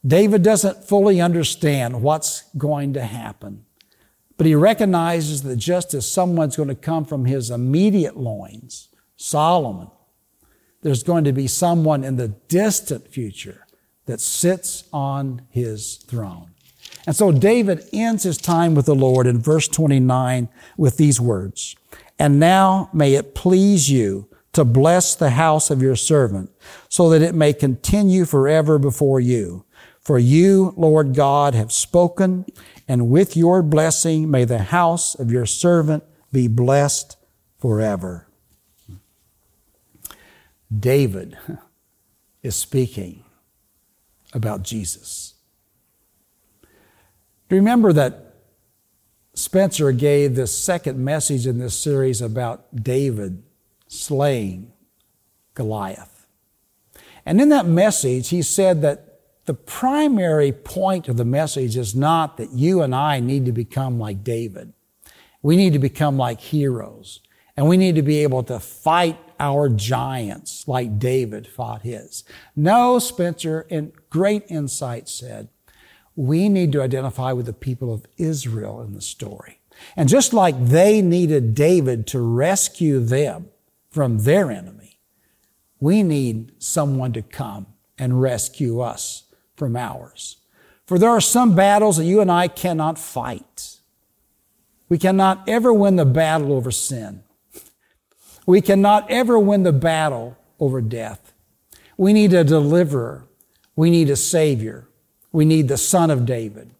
David 0.06 0.42
doesn't 0.42 0.84
fully 0.84 1.20
understand 1.20 2.02
what's 2.02 2.44
going 2.56 2.94
to 2.94 3.02
happen, 3.02 3.65
but 4.36 4.46
he 4.46 4.54
recognizes 4.54 5.42
that 5.42 5.56
just 5.56 5.94
as 5.94 6.10
someone's 6.10 6.56
going 6.56 6.68
to 6.68 6.74
come 6.74 7.04
from 7.04 7.24
his 7.24 7.50
immediate 7.50 8.16
loins, 8.16 8.88
Solomon, 9.16 9.90
there's 10.82 11.02
going 11.02 11.24
to 11.24 11.32
be 11.32 11.46
someone 11.46 12.04
in 12.04 12.16
the 12.16 12.28
distant 12.28 13.08
future 13.08 13.66
that 14.04 14.20
sits 14.20 14.84
on 14.92 15.42
his 15.50 15.96
throne. 15.96 16.50
And 17.06 17.16
so 17.16 17.32
David 17.32 17.88
ends 17.92 18.24
his 18.24 18.38
time 18.38 18.74
with 18.74 18.86
the 18.86 18.94
Lord 18.94 19.26
in 19.26 19.40
verse 19.40 19.68
29 19.68 20.48
with 20.76 20.96
these 20.96 21.20
words. 21.20 21.76
And 22.18 22.38
now 22.40 22.90
may 22.92 23.14
it 23.14 23.34
please 23.34 23.90
you 23.90 24.28
to 24.52 24.64
bless 24.64 25.14
the 25.14 25.30
house 25.30 25.70
of 25.70 25.82
your 25.82 25.96
servant 25.96 26.50
so 26.88 27.10
that 27.10 27.22
it 27.22 27.34
may 27.34 27.52
continue 27.52 28.24
forever 28.24 28.78
before 28.78 29.20
you. 29.20 29.64
For 30.06 30.20
you, 30.20 30.72
Lord 30.76 31.16
God, 31.16 31.56
have 31.56 31.72
spoken 31.72 32.46
and 32.86 33.10
with 33.10 33.36
your 33.36 33.60
blessing 33.60 34.30
may 34.30 34.44
the 34.44 34.62
house 34.62 35.16
of 35.16 35.32
your 35.32 35.46
servant 35.46 36.04
be 36.30 36.46
blessed 36.46 37.16
forever. 37.58 38.28
David 40.72 41.36
is 42.40 42.54
speaking 42.54 43.24
about 44.32 44.62
Jesus. 44.62 45.34
Remember 47.50 47.92
that 47.92 48.36
Spencer 49.34 49.90
gave 49.90 50.36
this 50.36 50.56
second 50.56 51.04
message 51.04 51.48
in 51.48 51.58
this 51.58 51.76
series 51.76 52.22
about 52.22 52.84
David 52.84 53.42
slaying 53.88 54.72
Goliath. 55.54 56.28
And 57.24 57.40
in 57.40 57.48
that 57.48 57.66
message, 57.66 58.28
he 58.28 58.40
said 58.40 58.82
that 58.82 59.05
the 59.46 59.54
primary 59.54 60.52
point 60.52 61.08
of 61.08 61.16
the 61.16 61.24
message 61.24 61.76
is 61.76 61.94
not 61.94 62.36
that 62.36 62.50
you 62.52 62.82
and 62.82 62.94
I 62.94 63.20
need 63.20 63.46
to 63.46 63.52
become 63.52 63.98
like 63.98 64.22
David. 64.24 64.72
We 65.40 65.56
need 65.56 65.72
to 65.72 65.78
become 65.78 66.16
like 66.16 66.40
heroes. 66.40 67.20
And 67.56 67.68
we 67.68 67.76
need 67.76 67.94
to 67.94 68.02
be 68.02 68.22
able 68.22 68.42
to 68.44 68.60
fight 68.60 69.18
our 69.38 69.68
giants 69.68 70.66
like 70.66 70.98
David 70.98 71.46
fought 71.46 71.82
his. 71.82 72.24
No, 72.54 72.98
Spencer, 72.98 73.66
in 73.68 73.92
great 74.10 74.44
insight, 74.48 75.08
said, 75.08 75.48
we 76.16 76.48
need 76.48 76.72
to 76.72 76.82
identify 76.82 77.32
with 77.32 77.46
the 77.46 77.52
people 77.52 77.92
of 77.92 78.06
Israel 78.16 78.80
in 78.82 78.94
the 78.94 79.00
story. 79.00 79.60
And 79.96 80.08
just 80.08 80.32
like 80.32 80.68
they 80.68 81.02
needed 81.02 81.54
David 81.54 82.06
to 82.08 82.20
rescue 82.20 83.00
them 83.00 83.50
from 83.90 84.18
their 84.20 84.50
enemy, 84.50 84.98
we 85.78 86.02
need 86.02 86.52
someone 86.58 87.12
to 87.12 87.22
come 87.22 87.66
and 87.98 88.20
rescue 88.20 88.80
us 88.80 89.25
from 89.56 89.76
ours. 89.76 90.36
For 90.86 90.98
there 90.98 91.10
are 91.10 91.20
some 91.20 91.54
battles 91.54 91.96
that 91.96 92.04
you 92.04 92.20
and 92.20 92.30
I 92.30 92.48
cannot 92.48 92.98
fight. 92.98 93.78
We 94.88 94.98
cannot 94.98 95.48
ever 95.48 95.72
win 95.72 95.96
the 95.96 96.04
battle 96.04 96.52
over 96.52 96.70
sin. 96.70 97.24
We 98.46 98.60
cannot 98.60 99.10
ever 99.10 99.38
win 99.38 99.64
the 99.64 99.72
battle 99.72 100.38
over 100.60 100.80
death. 100.80 101.32
We 101.96 102.12
need 102.12 102.32
a 102.32 102.44
deliverer. 102.44 103.24
We 103.74 103.90
need 103.90 104.08
a 104.10 104.16
savior. 104.16 104.86
We 105.32 105.44
need 105.44 105.68
the 105.68 105.76
son 105.76 106.10
of 106.10 106.24
David, 106.24 106.70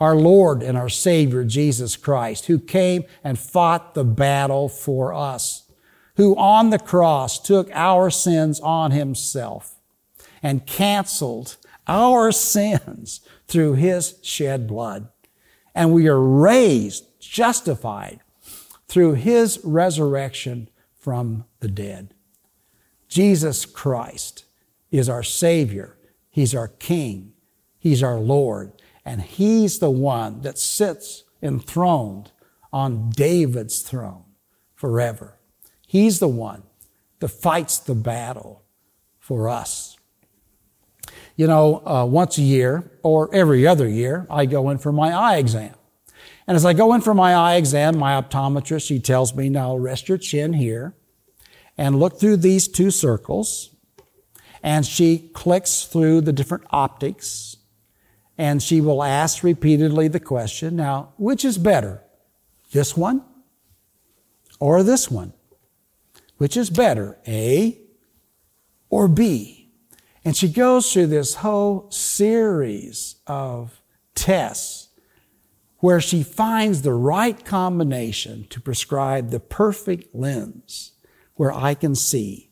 our 0.00 0.16
Lord 0.16 0.62
and 0.62 0.76
our 0.76 0.88
Savior, 0.88 1.44
Jesus 1.44 1.96
Christ, 1.96 2.46
who 2.46 2.58
came 2.58 3.04
and 3.24 3.38
fought 3.38 3.94
the 3.94 4.04
battle 4.04 4.68
for 4.68 5.14
us, 5.14 5.70
who 6.16 6.36
on 6.36 6.68
the 6.70 6.78
cross 6.78 7.38
took 7.38 7.70
our 7.72 8.10
sins 8.10 8.60
on 8.60 8.90
himself 8.90 9.76
and 10.42 10.66
canceled 10.66 11.56
our 11.86 12.32
sins 12.32 13.20
through 13.46 13.74
his 13.74 14.18
shed 14.22 14.66
blood. 14.66 15.08
And 15.74 15.92
we 15.92 16.08
are 16.08 16.20
raised, 16.20 17.04
justified 17.20 18.20
through 18.88 19.14
his 19.14 19.60
resurrection 19.62 20.68
from 20.98 21.44
the 21.60 21.68
dead. 21.68 22.14
Jesus 23.08 23.64
Christ 23.64 24.44
is 24.90 25.08
our 25.08 25.22
Savior. 25.22 25.96
He's 26.30 26.54
our 26.54 26.68
King. 26.68 27.32
He's 27.78 28.02
our 28.02 28.18
Lord. 28.18 28.72
And 29.04 29.22
He's 29.22 29.78
the 29.78 29.90
one 29.90 30.40
that 30.42 30.58
sits 30.58 31.24
enthroned 31.42 32.32
on 32.72 33.10
David's 33.10 33.82
throne 33.82 34.24
forever. 34.74 35.38
He's 35.86 36.18
the 36.18 36.28
one 36.28 36.64
that 37.20 37.28
fights 37.28 37.78
the 37.78 37.94
battle 37.94 38.64
for 39.18 39.48
us. 39.48 39.95
You 41.36 41.46
know, 41.46 41.86
uh, 41.86 42.06
once 42.06 42.38
a 42.38 42.42
year 42.42 42.90
or 43.02 43.32
every 43.34 43.66
other 43.66 43.88
year, 43.88 44.26
I 44.30 44.46
go 44.46 44.70
in 44.70 44.78
for 44.78 44.90
my 44.90 45.12
eye 45.12 45.36
exam. 45.36 45.74
And 46.46 46.56
as 46.56 46.64
I 46.64 46.72
go 46.72 46.94
in 46.94 47.02
for 47.02 47.12
my 47.12 47.34
eye 47.34 47.56
exam, 47.56 47.98
my 47.98 48.20
optometrist, 48.20 48.86
she 48.86 48.98
tells 48.98 49.34
me, 49.34 49.48
now 49.50 49.76
rest 49.76 50.08
your 50.08 50.18
chin 50.18 50.54
here 50.54 50.94
and 51.76 51.98
look 52.00 52.18
through 52.18 52.38
these 52.38 52.68
two 52.68 52.90
circles. 52.90 53.70
And 54.62 54.86
she 54.86 55.30
clicks 55.34 55.84
through 55.84 56.22
the 56.22 56.32
different 56.32 56.64
optics 56.70 57.56
and 58.38 58.62
she 58.62 58.80
will 58.80 59.02
ask 59.02 59.42
repeatedly 59.42 60.08
the 60.08 60.20
question, 60.20 60.76
now, 60.76 61.12
which 61.16 61.44
is 61.44 61.58
better? 61.58 62.02
This 62.72 62.96
one 62.96 63.24
or 64.58 64.82
this 64.82 65.10
one? 65.10 65.32
Which 66.36 66.56
is 66.56 66.68
better, 66.68 67.18
A 67.26 67.80
or 68.90 69.08
B? 69.08 69.55
And 70.26 70.36
she 70.36 70.48
goes 70.48 70.92
through 70.92 71.06
this 71.06 71.36
whole 71.36 71.88
series 71.92 73.14
of 73.28 73.80
tests 74.16 74.88
where 75.78 76.00
she 76.00 76.24
finds 76.24 76.82
the 76.82 76.92
right 76.92 77.44
combination 77.44 78.48
to 78.50 78.60
prescribe 78.60 79.30
the 79.30 79.38
perfect 79.38 80.12
lens 80.12 80.94
where 81.36 81.52
I 81.52 81.74
can 81.74 81.94
see 81.94 82.50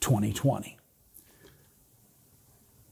2020. 0.00 0.76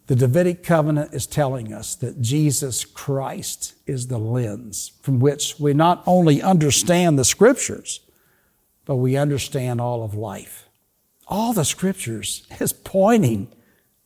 The 0.07 0.15
Davidic 0.15 0.63
covenant 0.63 1.13
is 1.13 1.27
telling 1.27 1.73
us 1.73 1.97
that 1.97 2.21
Jesus 2.21 2.85
Christ 2.85 3.75
is 3.89 4.07
the 4.07 4.19
lens 4.19 4.93
from 5.03 5.19
which 5.19 5.59
we 5.59 5.75
not 5.75 6.01
only 6.07 6.41
understand 6.41 7.19
the 7.19 7.25
scriptures, 7.25 7.99
but 8.85 8.97
we 8.97 9.17
understand 9.17 9.81
all 9.81 10.05
of 10.05 10.15
life. 10.15 10.69
All 11.27 11.53
the 11.53 11.65
scriptures 11.65 12.47
is 12.61 12.73
pointing 12.73 13.49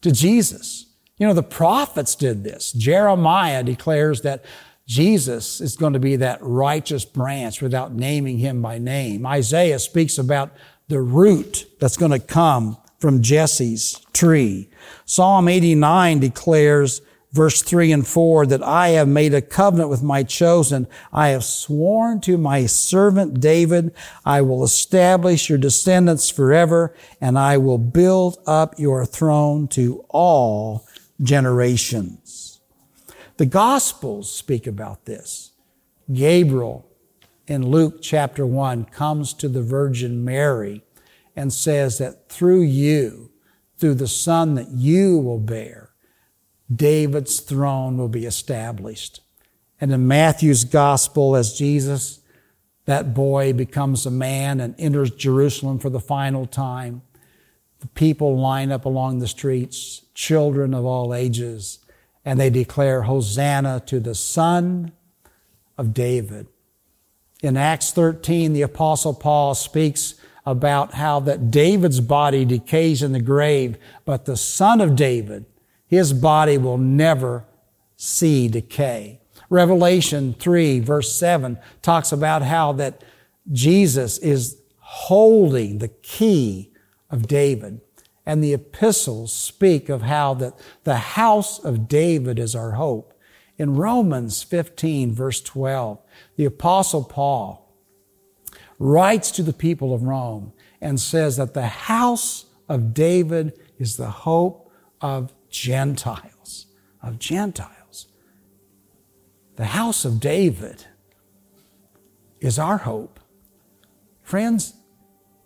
to 0.03 0.13
Jesus. 0.13 0.87
You 1.19 1.27
know, 1.27 1.35
the 1.35 1.43
prophets 1.43 2.15
did 2.15 2.45
this. 2.45 2.73
Jeremiah 2.73 3.63
declares 3.63 4.23
that 4.23 4.45
Jesus 4.87 5.61
is 5.61 5.77
going 5.77 5.95
to 5.95 5.99
be 5.99 6.17
that 6.17 6.39
righteous 6.43 7.05
branch 7.05 7.61
without 7.61 7.93
naming 7.93 8.39
him 8.39 8.63
by 8.63 8.79
name. 8.79 9.27
Isaiah 9.27 9.79
speaks 9.79 10.19
about 10.19 10.53
the 10.89 11.01
root 11.01 11.67
that's 11.81 11.97
going 11.97 12.13
to 12.13 12.21
come 12.21 12.77
from 13.01 13.23
Jesse's 13.23 14.01
tree. 14.13 14.71
Psalm 15.05 15.49
89 15.49 16.21
declares, 16.21 17.03
verse 17.37 17.62
3 17.62 17.92
and 17.92 18.07
4, 18.07 18.46
that 18.46 18.62
I 18.62 18.88
have 18.88 19.07
made 19.07 19.35
a 19.35 19.42
covenant 19.42 19.90
with 19.90 20.03
my 20.03 20.25
chosen. 20.25 20.88
I 21.12 21.29
have 21.29 21.44
sworn 21.44 22.20
to 22.22 22.37
my 22.37 22.66
servant 22.66 23.40
David, 23.40 23.94
I 24.25 24.40
will 24.40 24.64
establish 24.64 25.49
your 25.49 25.59
descendants 25.59 26.31
forever, 26.31 26.94
and 27.20 27.38
I 27.38 27.59
will 27.59 27.79
build 27.79 28.38
up 28.46 28.79
your 28.79 29.07
throne 29.07 29.68
to 29.68 30.05
all 30.09 30.87
generations. 31.22 32.61
The 33.37 33.46
Gospels 33.46 34.33
speak 34.33 34.66
about 34.66 35.05
this. 35.05 35.53
Gabriel 36.12 36.88
in 37.46 37.68
Luke 37.68 37.99
chapter 38.01 38.46
1 38.46 38.87
comes 38.87 39.35
to 39.35 39.49
the 39.49 39.62
Virgin 39.62 40.25
Mary 40.25 40.83
and 41.37 41.53
says 41.53 41.99
that 41.99 42.29
through 42.29 42.62
you, 42.62 43.31
through 43.79 43.94
the 43.94 44.09
son 44.09 44.55
that 44.55 44.70
you 44.70 45.18
will 45.18 45.38
bear, 45.38 45.86
David's 46.74 47.40
throne 47.40 47.96
will 47.96 48.09
be 48.09 48.26
established. 48.26 49.20
And 49.81 49.92
in 49.92 50.09
Matthew's 50.09 50.64
gospel, 50.64 51.37
as 51.37 51.57
Jesus, 51.57 52.20
that 52.87 53.14
boy 53.14 53.52
becomes 53.52 54.07
a 54.07 54.11
man 54.11 54.61
and 54.61 54.74
enters 54.79 55.11
Jerusalem 55.11 55.79
for 55.79 55.90
the 55.90 56.00
final 56.00 56.46
time, 56.46 57.02
the 57.81 57.88
people 57.88 58.38
line 58.38 58.72
up 58.72 58.85
along 58.85 59.18
the 59.18 59.29
streets, 59.29 60.02
children 60.14 60.72
of 60.72 60.85
all 60.85 61.14
ages, 61.14 61.81
and 62.24 62.40
they 62.40 62.50
declare, 62.50 63.02
Hosanna 63.02 63.83
to 63.87 64.00
the 64.00 64.14
Son 64.14 64.92
of 65.76 65.92
David. 65.92 66.46
In 67.42 67.57
Acts 67.57 67.92
13, 67.92 68.55
the 68.55 68.62
Apostle 68.62 69.14
Paul 69.14 69.55
speaks 69.55 70.14
about 70.46 70.94
how 70.94 71.20
that 71.20 71.50
David's 71.50 72.00
body 72.00 72.44
decays 72.44 73.02
in 73.02 73.12
the 73.12 73.20
grave, 73.20 73.76
but 74.05 74.24
the 74.24 74.37
Son 74.37 74.81
of 74.81 74.96
David, 74.96 75.44
his 75.87 76.12
body 76.12 76.59
will 76.59 76.79
never 76.79 77.44
see 77.96 78.49
decay. 78.49 79.20
Revelation 79.49 80.35
3 80.38 80.81
verse 80.81 81.14
7 81.14 81.59
talks 81.83 82.12
about 82.12 82.42
how 82.42 82.72
that 82.72 83.03
Jesus 83.53 84.18
is 84.18 84.61
holding 84.81 85.79
the 85.79 85.88
key 85.88 86.72
of 87.11 87.29
David. 87.29 87.81
And 88.25 88.42
the 88.42 88.55
epistles 88.55 89.33
speak 89.33 89.88
of 89.88 90.03
how 90.03 90.35
that 90.35 90.55
the 90.83 90.96
house 90.96 91.61
of 91.61 91.87
David 91.88 92.38
is 92.38 92.57
our 92.57 92.72
hope. 92.72 93.12
In 93.57 93.77
Romans 93.77 94.42
15 94.42 95.12
verse 95.12 95.40
12, 95.40 96.03
the 96.37 96.44
apostle 96.44 97.05
Paul 97.05 97.72
writes 98.79 99.31
to 99.31 99.42
the 99.42 99.53
people 99.53 99.94
of 99.94 100.03
Rome 100.03 100.53
and 100.81 101.01
says 101.01 101.37
that 101.37 101.55
the 101.55 101.66
house 101.66 102.46
of 102.68 102.92
David 102.92 103.59
is 103.79 103.96
the 103.96 104.11
hope 104.11 104.70
of 105.01 105.33
Gentiles, 105.57 106.66
of 107.03 107.19
Gentiles. 107.19 108.09
The 109.57 109.64
house 109.64 110.05
of 110.05 110.21
David 110.21 110.85
is 112.40 112.59
our 112.59 112.77
hope. 112.77 113.19
Friends, 114.23 114.75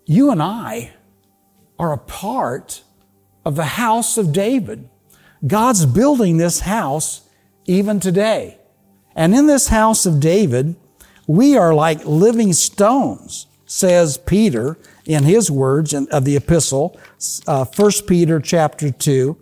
you 0.05 0.31
and 0.31 0.43
I 0.43 0.91
are 1.79 1.93
a 1.93 1.97
part 1.97 2.83
of 3.45 3.55
the 3.55 3.65
house 3.65 4.17
of 4.17 4.33
David. 4.33 4.89
God's 5.47 5.85
building 5.85 6.37
this 6.37 6.59
house 6.59 7.21
even 7.65 7.99
today. 8.01 8.57
And 9.15 9.33
in 9.33 9.47
this 9.47 9.69
house 9.69 10.05
of 10.05 10.19
David, 10.19 10.75
we 11.25 11.55
are 11.55 11.73
like 11.73 12.05
living 12.05 12.51
stones, 12.51 13.47
says 13.65 14.17
Peter 14.17 14.77
in 15.05 15.23
his 15.23 15.49
words 15.49 15.93
of 15.93 16.25
the 16.25 16.35
epistle, 16.35 16.99
uh, 17.47 17.65
1 17.65 17.91
Peter 18.07 18.39
chapter 18.39 18.91
2, 18.91 19.37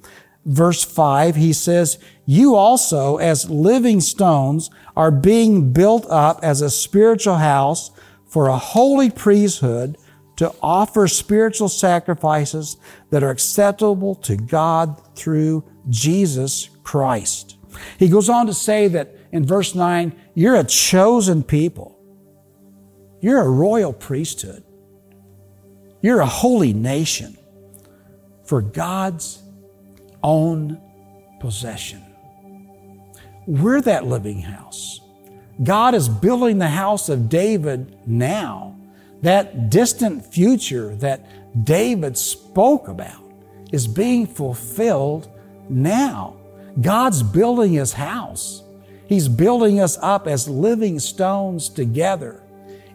verse 0.46 0.84
5. 0.84 1.36
He 1.36 1.54
says, 1.54 1.98
You 2.26 2.56
also, 2.56 3.18
as 3.18 3.50
living 3.50 4.02
stones, 4.02 4.70
are 4.96 5.12
being 5.12 5.72
built 5.72 6.06
up 6.10 6.40
as 6.44 6.62
a 6.62 6.70
spiritual 6.70 7.36
house 7.36 7.92
for 8.28 8.48
a 8.48 8.58
holy 8.58 9.10
priesthood 9.10 9.98
to 10.38 10.54
offer 10.62 11.08
spiritual 11.08 11.68
sacrifices 11.68 12.78
that 13.10 13.24
are 13.24 13.30
acceptable 13.30 14.16
to 14.16 14.38
God 14.38 15.02
through 15.16 15.66
Jesus 15.90 16.70
Christ. 16.84 17.58
He 17.98 18.08
goes 18.08 18.30
on 18.30 18.48
to 18.48 18.54
say 18.54 18.88
that 18.88 19.16
in 19.32 19.46
verse 19.46 19.76
9, 19.76 20.16
you're 20.36 20.56
a 20.56 20.64
chosen 20.64 21.44
people. 21.44 22.00
You're 23.22 23.42
a 23.42 23.50
royal 23.50 23.92
priesthood. 23.92 24.64
You're 26.02 26.22
a 26.22 26.26
holy 26.26 26.74
nation 26.74 27.38
for 28.46 28.62
God's 28.62 29.44
own 30.24 30.80
possession. 31.40 32.04
We're 33.48 33.82
that 33.82 34.06
living 34.06 34.42
house. 34.42 35.02
God 35.64 35.94
is 35.96 36.08
building 36.08 36.58
the 36.58 36.70
house 36.70 37.10
of 37.10 37.30
David 37.30 37.98
now. 38.08 38.76
That 39.22 39.70
distant 39.70 40.26
future 40.26 40.96
that 40.98 41.66
David 41.66 42.18
spoke 42.18 42.88
about 42.88 43.22
is 43.72 43.88
being 43.88 44.26
fulfilled 44.26 45.30
now. 45.68 46.38
God's 46.80 47.24
building 47.24 47.74
his 47.74 47.94
house. 47.94 48.64
He's 49.08 49.28
building 49.28 49.80
us 49.80 49.98
up 50.02 50.28
as 50.28 50.48
living 50.48 51.00
stones 51.00 51.68
together 51.68 52.44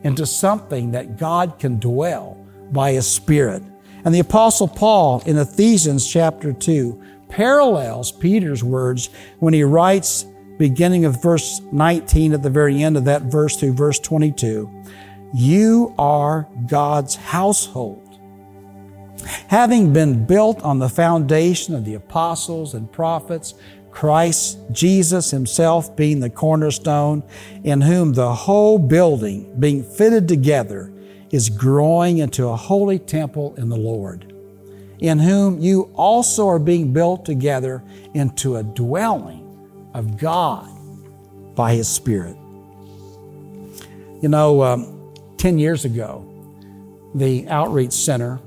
into 0.05 0.25
something 0.25 0.93
that 0.93 1.19
God 1.19 1.59
can 1.59 1.81
dwell 1.81 2.39
by 2.71 2.93
his 2.93 3.07
Spirit. 3.07 3.63
And 4.05 4.15
the 4.15 4.21
Apostle 4.21 4.69
Paul 4.69 5.23
in 5.25 5.39
Ephesians 5.39 6.07
chapter 6.07 6.53
2 6.53 7.03
parallels 7.29 8.13
Peter's 8.13 8.63
words 8.63 9.09
when 9.39 9.55
he 9.55 9.65
writes, 9.65 10.27
beginning 10.59 11.05
of 11.05 11.23
verse 11.23 11.61
19 11.73 12.35
at 12.35 12.43
the 12.43 12.51
very 12.51 12.83
end 12.83 12.97
of 12.97 13.05
that 13.07 13.23
verse 13.23 13.57
through 13.57 13.73
verse 13.73 13.99
22, 13.99 14.71
You 15.33 15.95
are 15.99 16.47
God's 16.67 17.17
household. 17.17 18.01
Having 19.49 19.93
been 19.93 20.27
built 20.27 20.61
on 20.63 20.79
the 20.79 20.89
foundation 20.89 21.75
of 21.75 21.85
the 21.85 21.95
apostles 21.95 22.75
and 22.75 22.93
prophets, 22.93 23.55
Christ 23.91 24.59
Jesus 24.71 25.31
himself 25.31 25.97
being 25.97 26.21
the 26.21 26.29
cornerstone, 26.29 27.23
in 27.63 27.81
whom 27.81 28.13
the 28.13 28.35
whole 28.35 28.79
building 28.79 29.59
being 29.59 29.83
fitted 29.83 30.29
together 30.29 30.94
is 31.31 31.49
growing 31.49 32.19
into 32.19 32.49
a 32.49 32.57
holy 32.57 32.99
temple 32.99 33.55
in 33.57 33.69
the 33.69 33.77
Lord, 33.77 34.33
in 34.99 35.19
whom 35.19 35.61
you 35.61 35.91
also 35.95 36.49
are 36.49 36.59
being 36.59 36.93
built 36.93 37.25
together 37.25 37.83
into 38.15 38.57
a 38.57 38.63
dwelling 38.63 39.41
of 39.95 40.19
God 40.19 40.69
by 41.55 41.75
his 41.75 41.89
Spirit. 41.89 42.37
You 44.21 44.29
know, 44.29 44.63
um, 44.63 45.13
10 45.39 45.59
years 45.59 45.85
ago, 45.85 46.31
the 47.15 47.47
Outreach 47.49 47.93
Center 47.93 48.41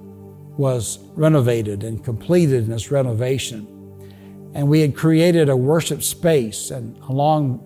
was 0.58 1.00
renovated 1.14 1.84
and 1.84 2.04
completed 2.04 2.66
in 2.66 2.72
its 2.72 2.92
renovation. 2.92 3.68
And 4.54 4.68
we 4.68 4.82
had 4.82 4.96
created 4.96 5.50
a 5.50 5.56
worship 5.56 6.02
space, 6.02 6.72
and 6.72 6.98
along 7.04 7.64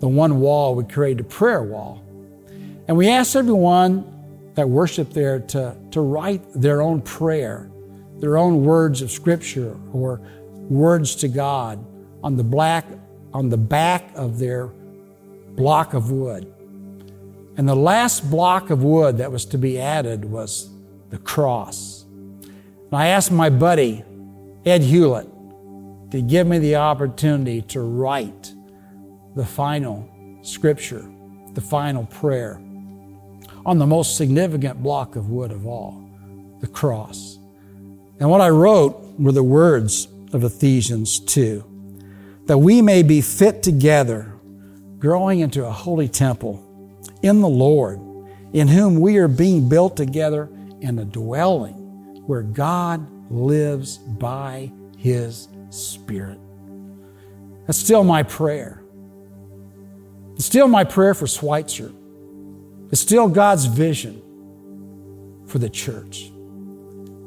the 0.00 0.08
one 0.08 0.40
wall, 0.40 0.74
we 0.74 0.84
created 0.84 1.20
a 1.20 1.28
prayer 1.28 1.62
wall. 1.62 2.02
And 2.88 2.96
we 2.96 3.10
asked 3.10 3.36
everyone 3.36 4.06
that 4.58 4.68
worship 4.68 5.10
there 5.10 5.38
to, 5.38 5.76
to 5.92 6.00
write 6.00 6.42
their 6.52 6.82
own 6.82 7.00
prayer, 7.00 7.70
their 8.18 8.36
own 8.36 8.64
words 8.64 9.02
of 9.02 9.08
scripture 9.08 9.78
or 9.92 10.20
words 10.68 11.14
to 11.14 11.28
God 11.28 11.78
on 12.24 12.36
the 12.36 12.42
black 12.42 12.84
on 13.32 13.50
the 13.50 13.56
back 13.56 14.10
of 14.16 14.40
their 14.40 14.66
block 15.54 15.94
of 15.94 16.10
wood. 16.10 16.52
And 17.56 17.68
the 17.68 17.76
last 17.76 18.28
block 18.28 18.70
of 18.70 18.82
wood 18.82 19.18
that 19.18 19.30
was 19.30 19.44
to 19.44 19.58
be 19.58 19.78
added 19.78 20.24
was 20.24 20.68
the 21.10 21.18
cross. 21.18 22.04
And 22.42 22.94
I 22.94 23.08
asked 23.08 23.30
my 23.30 23.50
buddy, 23.50 24.02
Ed 24.66 24.82
Hewlett, 24.82 25.28
to 26.10 26.20
give 26.20 26.48
me 26.48 26.58
the 26.58 26.74
opportunity 26.74 27.62
to 27.62 27.80
write 27.80 28.52
the 29.36 29.46
final 29.46 30.08
scripture, 30.42 31.08
the 31.54 31.60
final 31.60 32.06
prayer 32.06 32.60
on 33.64 33.78
the 33.78 33.86
most 33.86 34.16
significant 34.16 34.82
block 34.82 35.16
of 35.16 35.30
wood 35.30 35.50
of 35.50 35.66
all, 35.66 36.02
the 36.60 36.66
cross. 36.66 37.38
And 38.20 38.30
what 38.30 38.40
I 38.40 38.48
wrote 38.48 39.18
were 39.18 39.32
the 39.32 39.42
words 39.42 40.08
of 40.32 40.44
Ephesians 40.44 41.20
2, 41.20 42.42
that 42.46 42.58
we 42.58 42.82
may 42.82 43.02
be 43.02 43.20
fit 43.20 43.62
together, 43.62 44.34
growing 44.98 45.40
into 45.40 45.64
a 45.64 45.70
holy 45.70 46.08
temple 46.08 46.64
in 47.22 47.40
the 47.40 47.48
Lord, 47.48 48.00
in 48.52 48.68
whom 48.68 49.00
we 49.00 49.18
are 49.18 49.28
being 49.28 49.68
built 49.68 49.96
together 49.96 50.48
in 50.80 50.98
a 50.98 51.04
dwelling 51.04 51.74
where 52.26 52.42
God 52.42 53.06
lives 53.30 53.98
by 53.98 54.70
His 54.96 55.48
Spirit. 55.70 56.38
That's 57.66 57.78
still 57.78 58.04
my 58.04 58.22
prayer. 58.22 58.82
It's 60.34 60.46
still 60.46 60.68
my 60.68 60.84
prayer 60.84 61.14
for 61.14 61.26
Schweitzer. 61.26 61.92
It's 62.90 63.00
still 63.00 63.28
God's 63.28 63.66
vision 63.66 64.22
for 65.46 65.58
the 65.58 65.68
church. 65.68 66.30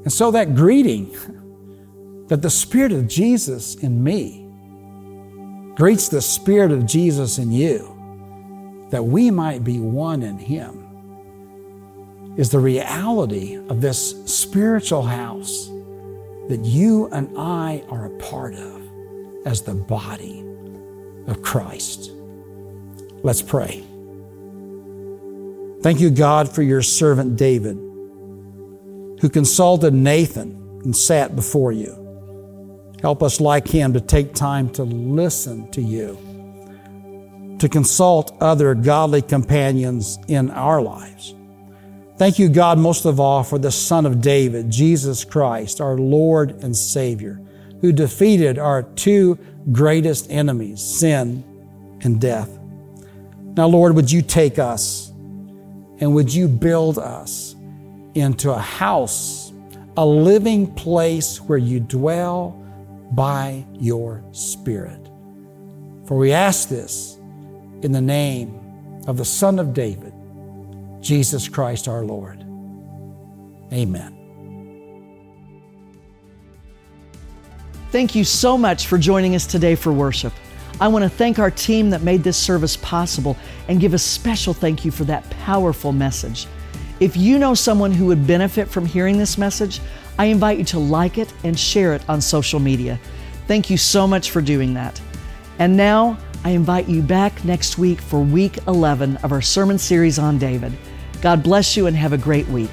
And 0.04 0.12
so 0.12 0.32
that 0.32 0.56
greeting 0.56 1.12
that 2.28 2.42
the 2.42 2.50
Spirit 2.50 2.92
of 2.92 3.08
Jesus 3.08 3.76
in 3.76 4.04
me 4.04 4.48
greets 5.76 6.10
the 6.10 6.22
Spirit 6.22 6.72
of 6.72 6.86
Jesus 6.86 7.38
in 7.38 7.52
you, 7.52 8.88
that 8.90 9.04
we 9.04 9.32
might 9.32 9.64
be 9.64 9.80
one 9.80 10.24
in 10.24 10.38
Him, 10.38 10.78
is 12.38 12.50
the 12.50 12.60
reality 12.60 13.56
of 13.56 13.82
this 13.82 14.24
spiritual 14.26 15.02
house 15.02 15.68
that 16.48 16.62
you 16.64 17.08
and 17.12 17.30
I 17.38 17.84
are 17.90 18.06
a 18.06 18.18
part 18.18 18.56
of 18.56 18.82
as 19.46 19.62
the 19.62 19.76
body 19.76 20.44
of 21.28 21.42
Christ. 21.42 22.12
Let's 23.24 23.42
pray. 23.42 23.84
Thank 25.82 26.00
you, 26.00 26.12
God, 26.12 26.48
for 26.54 26.62
your 26.62 26.84
servant 26.84 27.38
David, 27.38 27.76
who 27.76 29.30
consulted 29.30 29.94
Nathan 29.94 30.82
and 30.84 30.96
sat 30.96 31.36
before 31.36 31.72
you. 31.72 31.98
Help 33.02 33.24
us, 33.24 33.42
like 33.42 33.68
him, 33.68 33.94
to 33.94 34.02
take 34.02 34.36
time 34.36 34.70
to 34.74 34.84
listen 34.84 35.72
to 35.72 35.82
you, 35.82 37.58
to 37.58 37.68
consult 37.68 38.38
other 38.40 38.76
godly 38.76 39.24
companions 39.24 40.20
in 40.28 40.52
our 40.52 40.82
lives. 40.82 41.34
Thank 42.18 42.38
you, 42.38 42.50
God, 42.50 42.78
most 42.78 43.06
of 43.06 43.20
all, 43.20 43.44
for 43.44 43.58
the 43.58 43.72
Son 43.72 44.06
of 44.06 44.22
David, 44.22 44.70
Jesus 44.70 45.24
Christ, 45.24 45.82
our 45.82 45.98
Lord 45.98 46.64
and 46.64 46.78
Savior, 46.78 47.42
who 47.82 47.92
defeated 47.92 48.60
our 48.60 48.84
two 48.84 49.40
greatest 49.72 50.30
enemies, 50.30 50.80
sin 50.80 51.44
and 52.04 52.22
death. 52.22 52.60
Now, 53.58 53.66
Lord, 53.66 53.96
would 53.96 54.12
you 54.12 54.22
take 54.22 54.60
us 54.60 55.11
and 56.02 56.14
would 56.16 56.34
you 56.34 56.48
build 56.48 56.98
us 56.98 57.56
into 58.16 58.52
a 58.52 58.58
house, 58.58 59.54
a 59.96 60.06
living 60.06 60.74
place 60.74 61.40
where 61.40 61.60
you 61.60 61.80
dwell 61.80 62.50
by 63.12 63.64
your 63.74 64.24
Spirit? 64.32 65.08
For 66.08 66.18
we 66.18 66.34
ask 66.34 66.68
this 66.68 67.18
in 67.84 67.92
the 67.92 68.02
name 68.02 69.04
of 69.08 69.18
the 69.18 69.26
Son 69.26 69.60
of 69.60 69.74
David, 69.74 70.14
Jesus 71.02 71.48
Christ 71.48 71.88
our 71.88 72.04
Lord. 72.04 72.42
Amen. 73.72 74.18
Thank 77.92 78.16
you 78.16 78.24
so 78.24 78.58
much 78.58 78.88
for 78.88 78.98
joining 78.98 79.36
us 79.36 79.46
today 79.46 79.76
for 79.76 79.94
worship. 79.94 80.34
I 80.82 80.88
want 80.88 81.04
to 81.04 81.10
thank 81.10 81.38
our 81.38 81.52
team 81.52 81.92
that 81.92 82.02
made 82.02 82.24
this 82.24 82.38
service 82.38 82.76
possible 82.76 83.38
and 83.68 83.80
give 83.80 83.94
a 83.94 84.00
special 84.00 84.52
thank 84.52 84.84
you 84.84 84.90
for 84.90 85.04
that 85.04 85.30
powerful 85.30 85.92
message. 85.92 86.48
If 87.00 87.16
you 87.16 87.38
know 87.38 87.54
someone 87.54 87.92
who 87.92 88.08
would 88.08 88.26
benefit 88.26 88.68
from 88.68 88.88
hearing 88.88 89.20
this 89.20 89.38
message, 89.38 89.80
I 90.18 90.26
invite 90.26 90.58
you 90.58 90.66
to 90.66 90.80
like 90.80 91.20
it 91.20 91.32
and 91.44 91.58
share 91.58 91.94
it 91.94 92.04
on 92.10 92.20
social 92.20 92.60
media. 92.60 93.00
Thank 93.46 93.70
you 93.70 93.78
so 93.78 94.08
much 94.08 94.32
for 94.32 94.42
doing 94.42 94.74
that. 94.74 95.00
And 95.60 95.78
now 95.78 96.18
I 96.44 96.50
invite 96.50 96.90
you 96.90 97.04
back 97.04 97.46
next 97.46 97.78
week 97.78 98.02
for 98.02 98.20
week 98.20 98.58
11 98.68 99.18
of 99.18 99.32
our 99.32 99.42
sermon 99.42 99.78
series 99.78 100.18
on 100.18 100.40
David. 100.40 100.76
God 101.22 101.44
bless 101.44 101.78
you 101.78 101.86
and 101.86 101.96
have 101.96 102.14
a 102.14 102.18
great 102.18 102.48
week. 102.48 102.72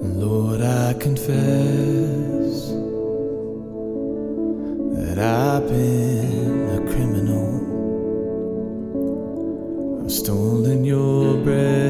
Lord, 0.00 0.60
I 0.62 0.94
confess 0.94 2.70
that 4.94 5.18
I've 5.18 5.68
been 5.68 6.68
a 6.70 6.80
criminal. 6.92 7.48
I've 10.02 10.12
stolen 10.12 10.84
your 10.84 11.36
breath 11.42 11.88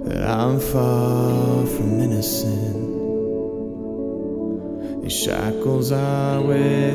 that 0.05 0.23
I'm 0.29 0.59
far 0.59 1.65
from 1.65 1.99
innocent. 2.01 2.80
Shackles 5.23 5.91
I 5.91 6.39
wear, 6.39 6.91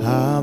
I 0.00 0.40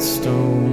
stone 0.00 0.69